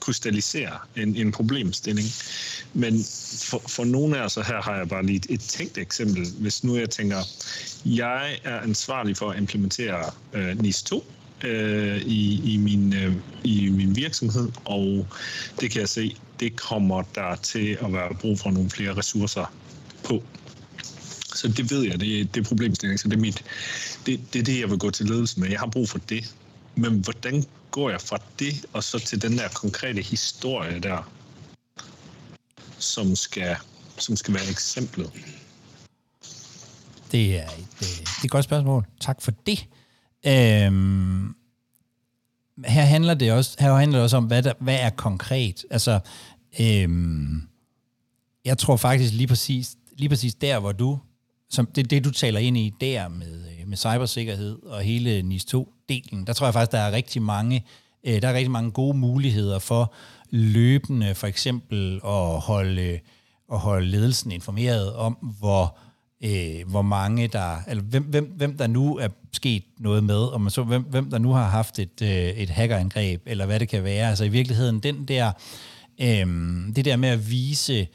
krystallisere 0.00 0.78
en, 0.96 1.16
en 1.16 1.32
problemstilling. 1.32 2.08
Men 2.74 3.04
for, 3.44 3.62
for 3.68 3.84
nogle 3.84 4.18
af 4.18 4.24
os 4.24 4.34
her 4.34 4.62
har 4.62 4.76
jeg 4.76 4.88
bare 4.88 5.06
lige 5.06 5.16
et, 5.16 5.26
et 5.30 5.40
tænkt 5.40 5.78
eksempel. 5.78 6.26
Hvis 6.40 6.64
nu 6.64 6.76
jeg 6.76 6.90
tænker, 6.90 7.16
jeg 7.84 8.38
er 8.44 8.60
ansvarlig 8.60 9.16
for 9.16 9.30
at 9.30 9.38
implementere 9.38 10.10
øh, 10.32 10.62
NIS 10.62 10.82
2, 10.82 11.04
øh, 11.44 11.96
i, 11.96 12.52
i, 12.54 12.56
min, 12.56 12.94
øh, 12.94 13.14
i 13.44 13.68
min 13.68 13.96
virksomhed, 13.96 14.48
og 14.64 15.06
det 15.60 15.70
kan 15.70 15.80
jeg 15.80 15.88
se, 15.88 16.16
det 16.40 16.56
kommer 16.56 17.02
der 17.14 17.36
til 17.36 17.78
at 17.80 17.92
være 17.92 18.14
brug 18.20 18.38
for 18.38 18.50
nogle 18.50 18.70
flere 18.70 18.96
ressourcer 18.96 19.52
på. 20.04 20.22
Så 21.40 21.48
det 21.48 21.70
ved 21.70 21.82
jeg, 21.82 22.00
det, 22.00 22.34
det 22.34 22.40
er 22.40 22.48
problemstilling, 22.48 23.00
så 23.00 23.08
det 23.08 23.16
er, 23.16 23.20
mit, 23.20 23.44
det, 24.06 24.20
det 24.32 24.38
er 24.38 24.42
det, 24.42 24.60
jeg 24.60 24.70
vil 24.70 24.78
gå 24.78 24.90
til 24.90 25.06
ledelse 25.06 25.40
med. 25.40 25.48
Jeg 25.48 25.58
har 25.58 25.66
brug 25.66 25.88
for 25.88 25.98
det. 25.98 26.34
Men 26.74 26.98
hvordan 26.98 27.44
går 27.70 27.90
jeg 27.90 28.00
fra 28.00 28.18
det 28.38 28.66
og 28.72 28.84
så 28.84 28.98
til 28.98 29.22
den 29.22 29.38
der 29.38 29.48
konkrete 29.48 30.02
historie 30.02 30.80
der, 30.80 31.10
som 32.78 33.16
skal, 33.16 33.56
som 33.98 34.16
skal 34.16 34.34
være 34.34 34.50
eksemplet? 34.50 35.10
Det 37.12 37.38
er 37.38 37.44
et, 37.44 37.76
øh, 37.82 37.88
det 37.88 38.20
er 38.20 38.24
et 38.24 38.30
godt 38.30 38.44
spørgsmål. 38.44 38.86
Tak 39.00 39.22
for 39.22 39.30
det. 39.30 39.66
Øhm, 40.26 41.34
her 42.64 42.84
handler 42.84 43.14
det 43.14 43.32
også, 43.32 43.56
her 43.58 43.74
handler 43.74 43.98
det 43.98 44.04
også 44.04 44.16
om, 44.16 44.24
hvad, 44.24 44.42
der, 44.42 44.52
hvad 44.60 44.78
er 44.80 44.90
konkret. 44.90 45.64
Altså, 45.70 46.00
øhm, 46.60 47.42
jeg 48.44 48.58
tror 48.58 48.76
faktisk 48.76 49.12
lige 49.12 49.26
præcis, 49.26 49.76
lige 49.98 50.08
præcis 50.08 50.34
der, 50.34 50.58
hvor 50.58 50.72
du, 50.72 50.98
som 51.50 51.66
det, 51.66 51.90
det 51.90 52.04
du 52.04 52.10
taler 52.10 52.40
ind 52.40 52.56
i 52.58 52.74
der 52.80 53.08
med, 53.08 53.44
øh, 53.60 53.68
med 53.68 53.76
cybersikkerhed 53.76 54.62
og 54.62 54.80
hele 54.80 55.22
NIS 55.22 55.44
2-delen, 55.54 56.24
der 56.26 56.32
tror 56.32 56.46
jeg 56.46 56.54
faktisk, 56.54 56.72
der 56.72 56.78
er 56.78 56.92
rigtig 56.92 57.22
mange, 57.22 57.64
øh, 58.04 58.22
der 58.22 58.28
er 58.28 58.34
rigtig 58.34 58.50
mange 58.50 58.70
gode 58.70 58.96
muligheder 58.96 59.58
for 59.58 59.92
løbende 60.30 61.14
for 61.14 61.26
eksempel 61.26 62.00
at 62.04 62.40
holde, 62.40 62.82
øh, 62.82 62.98
at 63.52 63.58
holde 63.58 63.86
ledelsen 63.86 64.32
informeret 64.32 64.94
om, 64.94 65.12
hvor, 65.38 65.78
øh, 66.24 66.70
hvor 66.70 66.82
mange 66.82 67.28
der, 67.28 67.56
eller 67.68 67.82
hvem, 67.82 68.02
hvem, 68.02 68.32
hvem 68.36 68.56
der 68.56 68.66
nu 68.66 68.96
er 68.96 69.08
sket 69.32 69.64
noget 69.78 70.04
med, 70.04 70.18
og 70.18 70.40
man 70.40 70.50
så, 70.50 70.62
hvem, 70.62 70.82
hvem 70.82 71.10
der 71.10 71.18
nu 71.18 71.32
har 71.32 71.48
haft 71.48 71.78
et, 71.78 72.02
øh, 72.02 72.08
et 72.08 72.50
hackerangreb, 72.50 73.22
eller 73.26 73.46
hvad 73.46 73.60
det 73.60 73.68
kan 73.68 73.84
være. 73.84 74.08
Altså 74.08 74.24
i 74.24 74.28
virkeligheden, 74.28 74.80
den 74.80 75.04
der, 75.04 75.32
øh, 76.00 76.26
det 76.76 76.84
der 76.84 76.96
med 76.96 77.08
at 77.08 77.30
vise, 77.30 77.86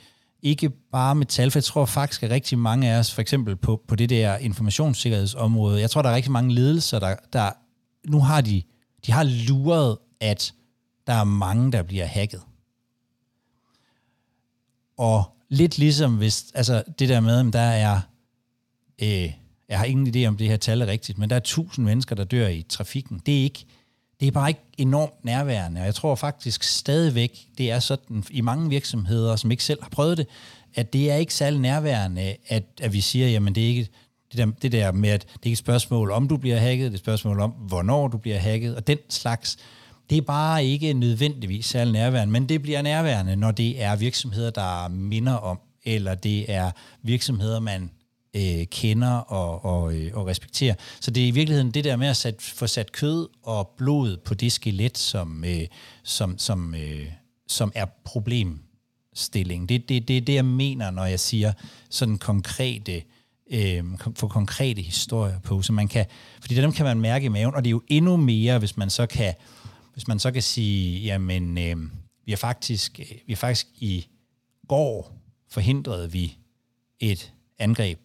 ikke 0.41 0.69
bare 0.69 1.15
med 1.15 1.25
tal, 1.25 1.51
for 1.51 1.59
jeg 1.59 1.63
tror 1.63 1.85
faktisk, 1.85 2.23
at 2.23 2.29
rigtig 2.29 2.59
mange 2.59 2.91
af 2.91 2.99
os, 2.99 3.13
for 3.13 3.21
eksempel 3.21 3.55
på, 3.55 3.81
på 3.87 3.95
det 3.95 4.09
der 4.09 4.37
informationssikkerhedsområde, 4.37 5.81
jeg 5.81 5.89
tror, 5.89 6.01
der 6.01 6.09
er 6.09 6.15
rigtig 6.15 6.31
mange 6.31 6.53
ledelser, 6.53 6.99
der, 6.99 7.15
der 7.33 7.51
nu 8.07 8.19
har 8.19 8.41
de, 8.41 8.61
de 9.05 9.11
har 9.11 9.23
luret, 9.23 9.97
at 10.19 10.53
der 11.07 11.13
er 11.13 11.23
mange, 11.23 11.71
der 11.71 11.83
bliver 11.83 12.05
hacket. 12.05 12.41
Og 14.97 15.23
lidt 15.49 15.77
ligesom 15.77 16.17
hvis, 16.17 16.45
altså 16.53 16.83
det 16.99 17.09
der 17.09 17.19
med, 17.19 17.47
at 17.47 17.53
der 17.53 17.59
er 17.59 18.01
øh, 19.01 19.33
jeg 19.69 19.77
har 19.77 19.85
ingen 19.85 20.15
idé 20.15 20.27
om 20.27 20.37
det 20.37 20.47
her 20.47 20.57
tal 20.57 20.81
er 20.81 20.87
rigtigt, 20.87 21.17
men 21.17 21.29
der 21.29 21.35
er 21.35 21.39
tusind 21.39 21.85
mennesker, 21.85 22.15
der 22.15 22.23
dør 22.23 22.47
i 22.47 22.61
trafikken. 22.69 23.21
Det 23.25 23.37
er 23.39 23.43
ikke, 23.43 23.65
det 24.25 24.31
er 24.31 24.39
bare 24.39 24.49
ikke 24.49 24.61
enormt 24.77 25.25
nærværende, 25.25 25.81
og 25.81 25.85
jeg 25.85 25.95
tror 25.95 26.15
faktisk 26.15 26.63
stadigvæk, 26.63 27.39
det 27.57 27.71
er 27.71 27.79
sådan 27.79 28.23
i 28.31 28.41
mange 28.41 28.69
virksomheder, 28.69 29.35
som 29.35 29.51
ikke 29.51 29.63
selv 29.63 29.83
har 29.83 29.89
prøvet 29.89 30.17
det, 30.17 30.27
at 30.75 30.93
det 30.93 31.11
er 31.11 31.15
ikke 31.15 31.33
særlig 31.33 31.59
nærværende, 31.59 32.35
at, 32.47 32.63
at 32.81 32.93
vi 32.93 33.01
siger, 33.01 33.27
jamen 33.27 33.55
det 33.55 33.63
er 33.63 33.67
ikke 33.67 33.87
det 34.31 34.37
der, 34.37 34.45
det 34.61 34.71
der 34.71 34.91
med, 34.91 35.09
at 35.09 35.21
det 35.21 35.33
er 35.33 35.45
ikke 35.45 35.51
et 35.51 35.57
spørgsmål 35.57 36.11
om 36.11 36.27
du 36.27 36.37
bliver 36.37 36.57
hacket, 36.57 36.85
det 36.85 36.91
er 36.91 36.93
et 36.93 36.99
spørgsmål 36.99 37.39
om, 37.39 37.51
hvornår 37.51 38.07
du 38.07 38.17
bliver 38.17 38.37
hacket, 38.37 38.75
og 38.75 38.87
den 38.87 38.97
slags, 39.09 39.57
det 40.09 40.17
er 40.17 40.21
bare 40.21 40.65
ikke 40.65 40.93
nødvendigvis 40.93 41.65
særlig 41.65 41.93
nærværende, 41.93 42.31
men 42.31 42.49
det 42.49 42.61
bliver 42.61 42.81
nærværende, 42.81 43.35
når 43.35 43.51
det 43.51 43.83
er 43.83 43.95
virksomheder, 43.95 44.49
der 44.49 44.87
minder 44.87 45.33
om, 45.33 45.59
eller 45.83 46.15
det 46.15 46.51
er 46.51 46.71
virksomheder, 47.03 47.59
man 47.59 47.91
øh, 48.35 48.65
kender 48.65 49.11
og, 49.17 49.65
og, 49.65 49.95
øh, 49.95 50.11
og 50.13 50.27
respekterer. 50.27 50.75
Så 50.99 51.11
det 51.11 51.23
er 51.23 51.27
i 51.27 51.31
virkeligheden 51.31 51.71
det 51.71 51.83
der 51.83 51.95
med 51.95 52.07
at 52.07 52.17
sat, 52.17 52.41
få 52.41 52.67
sat 52.67 52.91
kød 52.91 53.27
og 53.43 53.73
blod 53.77 54.17
på 54.17 54.33
det 54.33 54.51
skelet, 54.51 54.97
som, 54.97 55.43
øh, 55.43 55.67
som, 56.03 56.37
som, 56.37 56.75
øh, 56.75 57.07
som 57.47 57.71
er 57.75 57.85
problemstilling. 58.03 59.69
Det 59.69 59.75
er 59.75 59.79
det, 59.87 60.07
det, 60.07 60.27
det, 60.27 60.33
jeg 60.33 60.45
mener, 60.45 60.91
når 60.91 61.05
jeg 61.05 61.19
siger 61.19 61.53
sådan 61.89 62.17
konkrete 62.17 63.03
øh, 63.51 63.83
for 64.15 64.27
konkrete 64.27 64.81
historier 64.81 65.39
på, 65.39 65.61
så 65.61 65.73
man 65.73 65.87
kan, 65.87 66.05
fordi 66.41 66.55
dem 66.55 66.71
kan 66.71 66.85
man 66.85 67.01
mærke 67.01 67.25
i 67.25 67.29
maven, 67.29 67.55
og 67.55 67.63
det 67.63 67.69
er 67.69 67.71
jo 67.71 67.81
endnu 67.87 68.17
mere, 68.17 68.59
hvis 68.59 68.77
man 68.77 68.89
så 68.89 69.05
kan, 69.05 69.33
hvis 69.93 70.07
man 70.07 70.19
så 70.19 70.31
kan 70.31 70.41
sige, 70.41 70.99
jamen, 70.99 71.57
øh, 71.57 71.75
vi 72.25 72.31
har 72.31 72.37
faktisk, 72.37 72.99
vi 73.27 73.33
er 73.33 73.37
faktisk 73.37 73.67
i 73.79 74.07
går 74.67 75.11
forhindrede 75.49 76.11
vi 76.11 76.37
et 76.99 77.33
angreb 77.59 78.04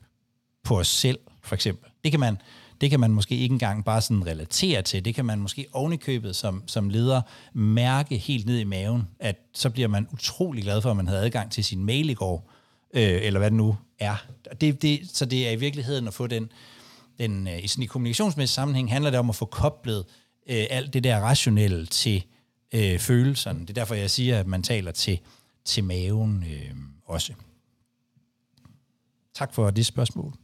på 0.65 0.79
os 0.79 0.89
selv, 0.89 1.19
for 1.43 1.55
eksempel. 1.55 1.91
Det 2.05 2.11
kan 2.11 2.21
man, 2.21 2.37
det 2.81 2.91
kan 2.91 3.01
man 3.01 3.11
måske 3.11 3.37
ikke 3.37 3.53
engang 3.53 3.85
bare 3.85 4.01
sådan 4.01 4.27
relatere 4.27 4.83
til. 4.83 5.05
Det 5.05 5.15
kan 5.15 5.25
man 5.25 5.39
måske 5.39 5.67
ovenikøbet 5.73 6.37
som, 6.37 6.63
som 6.67 6.89
leder 6.89 7.23
mærke 7.53 8.17
helt 8.17 8.47
ned 8.47 8.59
i 8.59 8.65
maven, 8.65 9.09
at 9.19 9.37
så 9.55 9.71
bliver 9.71 9.89
man 9.89 10.09
utrolig 10.13 10.63
glad 10.63 10.83
for, 10.83 10.91
at 10.91 10.97
man 10.97 11.07
havde 11.07 11.21
adgang 11.21 11.51
til 11.53 11.65
sin 11.65 11.85
mail 11.85 12.11
i 12.11 12.15
går, 12.15 12.51
øh, 12.95 13.19
eller 13.23 13.41
hvad 13.41 13.51
det 13.51 13.57
nu 13.57 13.77
er. 13.99 14.27
Det, 14.61 14.83
det, 14.83 15.01
så 15.13 15.25
det 15.25 15.49
er 15.49 15.51
i 15.51 15.57
virkeligheden 15.57 16.09
at 16.09 16.15
få 16.15 16.27
den, 16.27 16.53
den 17.19 17.49
øh, 17.49 17.65
i 17.65 17.69
sådan 17.69 17.83
i 17.83 17.87
kommunikationsmæssig 17.87 18.55
sammenhæng, 18.55 18.93
handler 18.93 19.11
det 19.11 19.19
om 19.19 19.31
at 19.31 19.37
få 19.37 19.45
koblet 19.45 20.05
øh, 20.49 20.67
alt 20.71 20.93
det 20.93 21.05
der 21.05 21.21
rationelle 21.21 21.87
til 21.87 22.25
øh, 22.75 22.99
følelserne. 22.99 23.61
Det 23.61 23.71
er 23.71 23.75
derfor, 23.75 23.95
jeg 23.95 24.11
siger, 24.11 24.41
at 24.41 24.47
man 24.47 24.63
taler 24.63 24.93
til, 24.93 25.19
til 25.65 25.85
maven 25.85 26.45
øh, 26.53 26.75
også. 27.05 27.33
Tak 29.35 29.55
for 29.55 29.71
det 29.71 29.87
spørgsmål. 29.87 30.35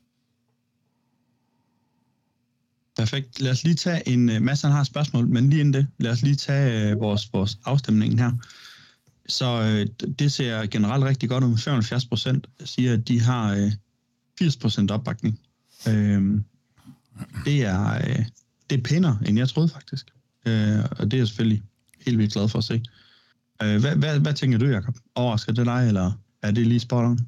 Perfekt. 2.97 3.41
Lad 3.41 3.53
os 3.53 3.65
lige 3.65 3.75
tage 3.75 4.09
en... 4.09 4.29
Øh, 4.29 4.43
Mads 4.43 4.63
han 4.63 4.73
har 4.73 4.85
spørgsmål, 4.85 5.29
men 5.29 5.51
lige 5.51 5.61
inden 5.61 5.75
det, 5.75 5.87
lad 5.99 6.11
os 6.11 6.23
lige 6.23 6.37
tage 6.37 6.91
øh, 6.91 7.01
vores, 7.01 7.33
vores 7.33 7.59
afstemning 7.65 8.19
her. 8.19 8.33
Så 9.29 9.63
øh, 9.63 10.09
det 10.19 10.33
ser 10.33 10.67
generelt 10.67 11.05
rigtig 11.05 11.29
godt 11.29 11.45
ud. 11.45 11.57
75 11.57 12.07
procent 12.07 12.47
siger, 12.65 12.93
at 12.93 13.09
de 13.09 13.21
har 13.21 13.55
øh, 13.55 13.73
80 14.39 14.57
procent 14.57 14.91
opbakning. 14.91 15.41
Øh, 15.89 16.41
det, 17.45 17.65
er, 17.65 17.95
øh, 17.95 18.25
det 18.71 18.79
er 18.79 18.83
pænere, 18.83 19.19
end 19.27 19.39
jeg 19.39 19.49
troede 19.49 19.69
faktisk. 19.69 20.07
Øh, 20.47 20.79
og 20.91 21.11
det 21.11 21.15
er 21.15 21.19
jeg 21.19 21.27
selvfølgelig 21.27 21.63
helt 22.07 22.19
vildt 22.19 22.33
glad 22.33 22.49
for 22.49 22.59
at 22.59 22.65
se. 22.65 22.83
Øh, 23.63 23.81
hvad, 23.81 23.97
hvad, 23.97 24.21
hvad 24.21 24.35
tænker 24.35 24.59
du, 24.59 24.67
Jacob? 24.67 24.97
Overrasker 25.15 25.53
det 25.53 25.67
dig, 25.67 25.89
eller 25.89 26.13
er 26.43 26.51
det 26.51 26.67
lige 26.67 26.81
spot 26.81 27.05
on? 27.05 27.19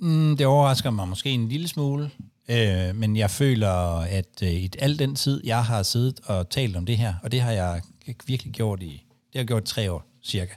Mm, 0.00 0.36
det 0.36 0.46
overrasker 0.46 0.90
mig 0.90 1.08
måske 1.08 1.30
en 1.30 1.48
lille 1.48 1.68
smule. 1.68 2.10
Øh, 2.48 2.96
men 2.96 3.16
jeg 3.16 3.30
føler, 3.30 3.98
at 3.98 4.42
øh, 4.42 4.52
i 4.52 4.70
al 4.78 4.98
den 4.98 5.14
tid, 5.14 5.40
jeg 5.44 5.64
har 5.64 5.82
siddet 5.82 6.20
og 6.24 6.50
talt 6.50 6.76
om 6.76 6.86
det 6.86 6.98
her, 6.98 7.14
og 7.22 7.32
det 7.32 7.40
har 7.40 7.52
jeg 7.52 7.82
virkelig 8.26 8.52
gjort 8.52 8.82
i, 8.82 8.86
det 8.86 9.34
har 9.34 9.40
jeg 9.40 9.46
gjort 9.46 9.64
tre 9.64 9.92
år 9.92 10.04
cirka, 10.22 10.54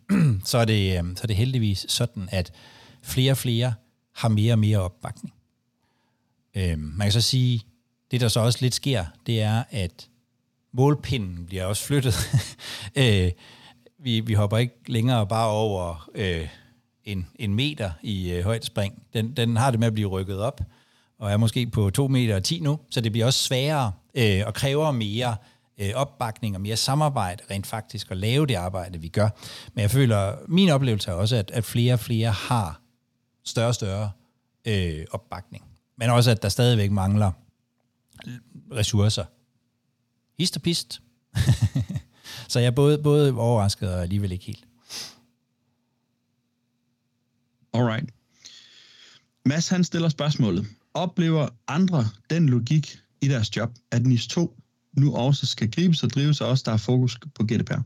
så 0.44 0.58
er, 0.58 0.64
det, 0.64 0.98
øh, 0.98 1.16
så 1.16 1.22
er 1.22 1.26
det 1.26 1.36
heldigvis 1.36 1.86
sådan, 1.88 2.28
at 2.32 2.52
flere 3.02 3.32
og 3.32 3.36
flere 3.36 3.74
har 4.14 4.28
mere 4.28 4.52
og 4.52 4.58
mere 4.58 4.78
opbakning. 4.78 5.34
Øh, 6.54 6.78
man 6.78 7.04
kan 7.04 7.12
så 7.12 7.20
sige, 7.20 7.62
det 8.10 8.20
der 8.20 8.28
så 8.28 8.40
også 8.40 8.58
lidt 8.62 8.74
sker, 8.74 9.04
det 9.26 9.42
er, 9.42 9.64
at 9.70 10.08
målpinden 10.72 11.46
bliver 11.46 11.64
også 11.64 11.84
flyttet. 11.84 12.14
øh, 12.96 13.30
vi, 13.98 14.20
vi 14.20 14.32
hopper 14.32 14.58
ikke 14.58 14.74
længere 14.86 15.26
bare 15.26 15.48
over 15.50 16.10
øh, 16.14 16.48
en, 17.04 17.26
en 17.38 17.54
meter 17.54 17.90
i 18.02 18.30
øh, 18.30 18.44
højdespring. 18.44 19.02
Den, 19.12 19.36
den 19.36 19.56
har 19.56 19.70
det 19.70 19.80
med 19.80 19.86
at 19.86 19.94
blive 19.94 20.08
rykket 20.08 20.38
op 20.38 20.60
og 21.18 21.30
er 21.32 21.36
måske 21.36 21.66
på 21.66 21.90
2 21.90 22.08
meter 22.08 22.36
og 22.36 22.44
10 22.44 22.60
nu, 22.60 22.78
så 22.90 23.00
det 23.00 23.12
bliver 23.12 23.26
også 23.26 23.44
sværere 23.44 23.92
øh, 24.14 24.42
og 24.46 24.54
kræver 24.54 24.90
mere 24.90 25.36
øh, 25.78 25.90
opbakning 25.94 26.54
og 26.54 26.60
mere 26.60 26.76
samarbejde 26.76 27.42
rent 27.50 27.66
faktisk 27.66 28.10
at 28.10 28.16
lave 28.16 28.46
det 28.46 28.54
arbejde, 28.54 29.00
vi 29.00 29.08
gør. 29.08 29.28
Men 29.74 29.82
jeg 29.82 29.90
føler, 29.90 30.36
min 30.48 30.68
oplevelse 30.68 31.10
er 31.10 31.14
også, 31.14 31.36
at, 31.36 31.50
at 31.50 31.64
flere 31.64 31.92
og 31.92 32.00
flere 32.00 32.30
har 32.30 32.80
større 33.44 33.68
og 33.68 33.74
større 33.74 34.10
øh, 34.64 35.06
opbakning. 35.10 35.64
Men 35.96 36.10
også, 36.10 36.30
at 36.30 36.42
der 36.42 36.48
stadigvæk 36.48 36.90
mangler 36.90 37.32
ressourcer. 38.72 39.24
Hist 40.38 40.56
og 40.56 40.62
pist. 40.62 41.02
så 42.48 42.60
jeg 42.60 42.66
er 42.66 42.70
både, 42.70 42.98
både 42.98 43.34
overrasket 43.38 43.94
og 43.94 44.02
alligevel 44.02 44.32
ikke 44.32 44.44
helt. 44.44 44.64
Alright. 47.72 48.10
Mads 49.44 49.68
han 49.68 49.84
stiller 49.84 50.08
spørgsmålet. 50.08 50.66
Oplever 50.98 51.48
andre 51.68 52.04
den 52.30 52.48
logik 52.48 52.98
i 53.22 53.28
deres 53.28 53.56
job, 53.56 53.70
at 53.90 54.06
NIS 54.06 54.26
2 54.26 54.56
nu 54.96 55.14
også 55.14 55.46
skal 55.46 55.70
gribes 55.70 56.02
og 56.02 56.10
drives, 56.10 56.40
og 56.40 56.48
også 56.48 56.62
der 56.66 56.72
er 56.72 56.76
fokus 56.76 57.18
på 57.34 57.44
GDPR? 57.44 57.80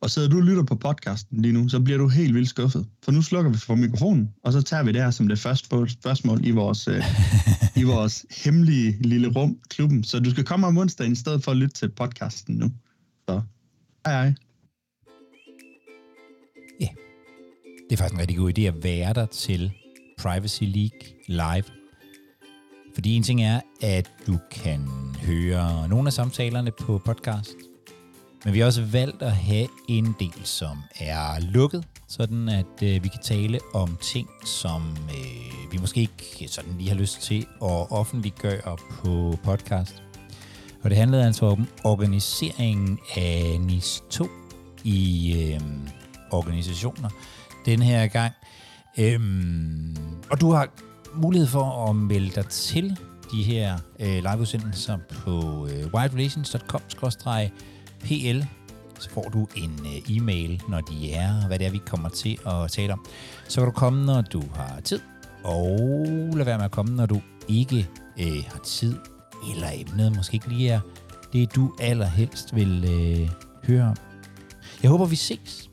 Og 0.00 0.10
sidder 0.10 0.28
du 0.28 0.36
og 0.36 0.42
lytter 0.42 0.62
på 0.62 0.74
podcasten 0.74 1.42
lige 1.42 1.52
nu, 1.52 1.68
så 1.68 1.80
bliver 1.80 1.98
du 1.98 2.08
helt 2.08 2.34
vildt 2.34 2.48
skuffet. 2.48 2.86
For 3.04 3.12
nu 3.12 3.22
slukker 3.22 3.50
vi 3.50 3.58
for 3.58 3.74
mikrofonen, 3.74 4.30
og 4.44 4.52
så 4.52 4.62
tager 4.62 4.82
vi 4.82 4.92
det 4.92 5.02
her 5.02 5.10
som 5.10 5.28
det 5.28 5.38
første 5.38 5.68
spørgsmål 5.88 6.46
i 6.46 6.50
vores, 6.50 6.88
øh, 6.88 7.04
i 7.80 7.82
vores 7.82 8.26
hemmelige 8.44 8.96
lille 9.00 9.28
rum, 9.28 9.58
klubben. 9.68 10.04
Så 10.04 10.20
du 10.20 10.30
skal 10.30 10.44
komme 10.44 10.66
om 10.66 10.78
onsdagen 10.78 11.12
i 11.12 11.16
stedet 11.16 11.44
for 11.44 11.50
at 11.50 11.56
lytte 11.56 11.74
til 11.74 11.88
podcasten 11.88 12.56
nu. 12.56 12.70
Så 13.28 13.42
hej 14.06 14.14
hej. 14.14 14.34
Ja, 16.80 16.88
det 17.90 17.92
er 17.92 17.96
faktisk 17.96 18.14
en 18.14 18.20
rigtig 18.20 18.36
god 18.36 18.58
idé 18.58 18.62
at 18.62 18.84
være 18.84 19.12
der 19.12 19.26
til 19.26 19.72
Privacy 20.18 20.62
League 20.62 21.00
live. 21.28 21.81
Fordi 22.94 23.16
en 23.16 23.22
ting 23.22 23.42
er, 23.42 23.60
at 23.80 24.10
du 24.26 24.38
kan 24.50 24.88
høre 25.22 25.88
nogle 25.88 26.06
af 26.06 26.12
samtalerne 26.12 26.70
på 26.70 26.98
podcast, 27.04 27.54
men 28.44 28.54
vi 28.54 28.58
har 28.58 28.66
også 28.66 28.84
valgt 28.84 29.22
at 29.22 29.32
have 29.32 29.68
en 29.88 30.14
del, 30.20 30.40
som 30.44 30.78
er 31.00 31.40
lukket, 31.40 31.84
sådan 32.08 32.48
at 32.48 32.82
øh, 32.82 33.04
vi 33.04 33.08
kan 33.08 33.20
tale 33.22 33.58
om 33.74 33.98
ting, 34.00 34.28
som 34.44 34.82
øh, 35.08 35.72
vi 35.72 35.78
måske 35.78 36.00
ikke 36.00 36.48
sådan 36.48 36.74
lige 36.78 36.88
har 36.88 36.96
lyst 36.96 37.22
til 37.22 37.46
at 37.62 37.90
offentliggøre 37.90 38.76
på 38.90 39.38
podcast. 39.44 40.02
Og 40.82 40.90
det 40.90 40.98
handlede 40.98 41.26
altså 41.26 41.46
om 41.46 41.68
organiseringen 41.84 42.98
af 43.16 43.60
NIS 43.60 44.04
2 44.10 44.28
i 44.84 45.32
øh, 45.54 45.60
organisationer 46.30 47.08
den 47.66 47.82
her 47.82 48.06
gang. 48.06 48.32
Øhm, 48.98 49.96
og 50.30 50.40
du 50.40 50.52
har 50.52 50.68
mulighed 51.14 51.48
for 51.48 51.88
at 51.88 51.96
melde 51.96 52.30
dig 52.30 52.46
til 52.46 52.96
de 53.32 53.42
her 53.42 53.78
øh, 54.00 54.16
liveudsendelser 54.16 54.98
på 55.24 55.66
øh, 55.66 55.94
wildrelations.com-pl 55.94 58.46
så 59.02 59.10
får 59.10 59.28
du 59.32 59.48
en 59.56 59.86
øh, 59.86 60.16
e-mail, 60.16 60.62
når 60.68 60.80
de 60.80 61.12
er, 61.12 61.46
hvad 61.46 61.58
det 61.58 61.66
er, 61.66 61.70
vi 61.70 61.80
kommer 61.86 62.08
til 62.08 62.38
at 62.46 62.70
tale 62.70 62.92
om. 62.92 63.06
Så 63.48 63.60
kan 63.60 63.66
du 63.66 63.72
komme, 63.72 64.06
når 64.06 64.22
du 64.22 64.42
har 64.54 64.80
tid, 64.80 65.00
og 65.44 65.78
lad 66.34 66.44
være 66.44 66.58
med 66.58 66.64
at 66.64 66.70
komme, 66.70 66.96
når 66.96 67.06
du 67.06 67.20
ikke 67.48 67.88
øh, 68.20 68.44
har 68.52 68.60
tid, 68.64 68.96
eller 69.54 69.68
emnet 69.74 70.16
måske 70.16 70.34
ikke 70.34 70.48
lige 70.48 70.70
er 70.70 70.80
det, 71.32 71.54
du 71.54 71.74
allerhelst 71.80 72.54
vil 72.54 72.84
øh, 72.84 73.30
høre 73.66 73.82
om. 73.82 73.96
Jeg 74.82 74.90
håber, 74.90 75.06
vi 75.06 75.16
ses 75.16 75.70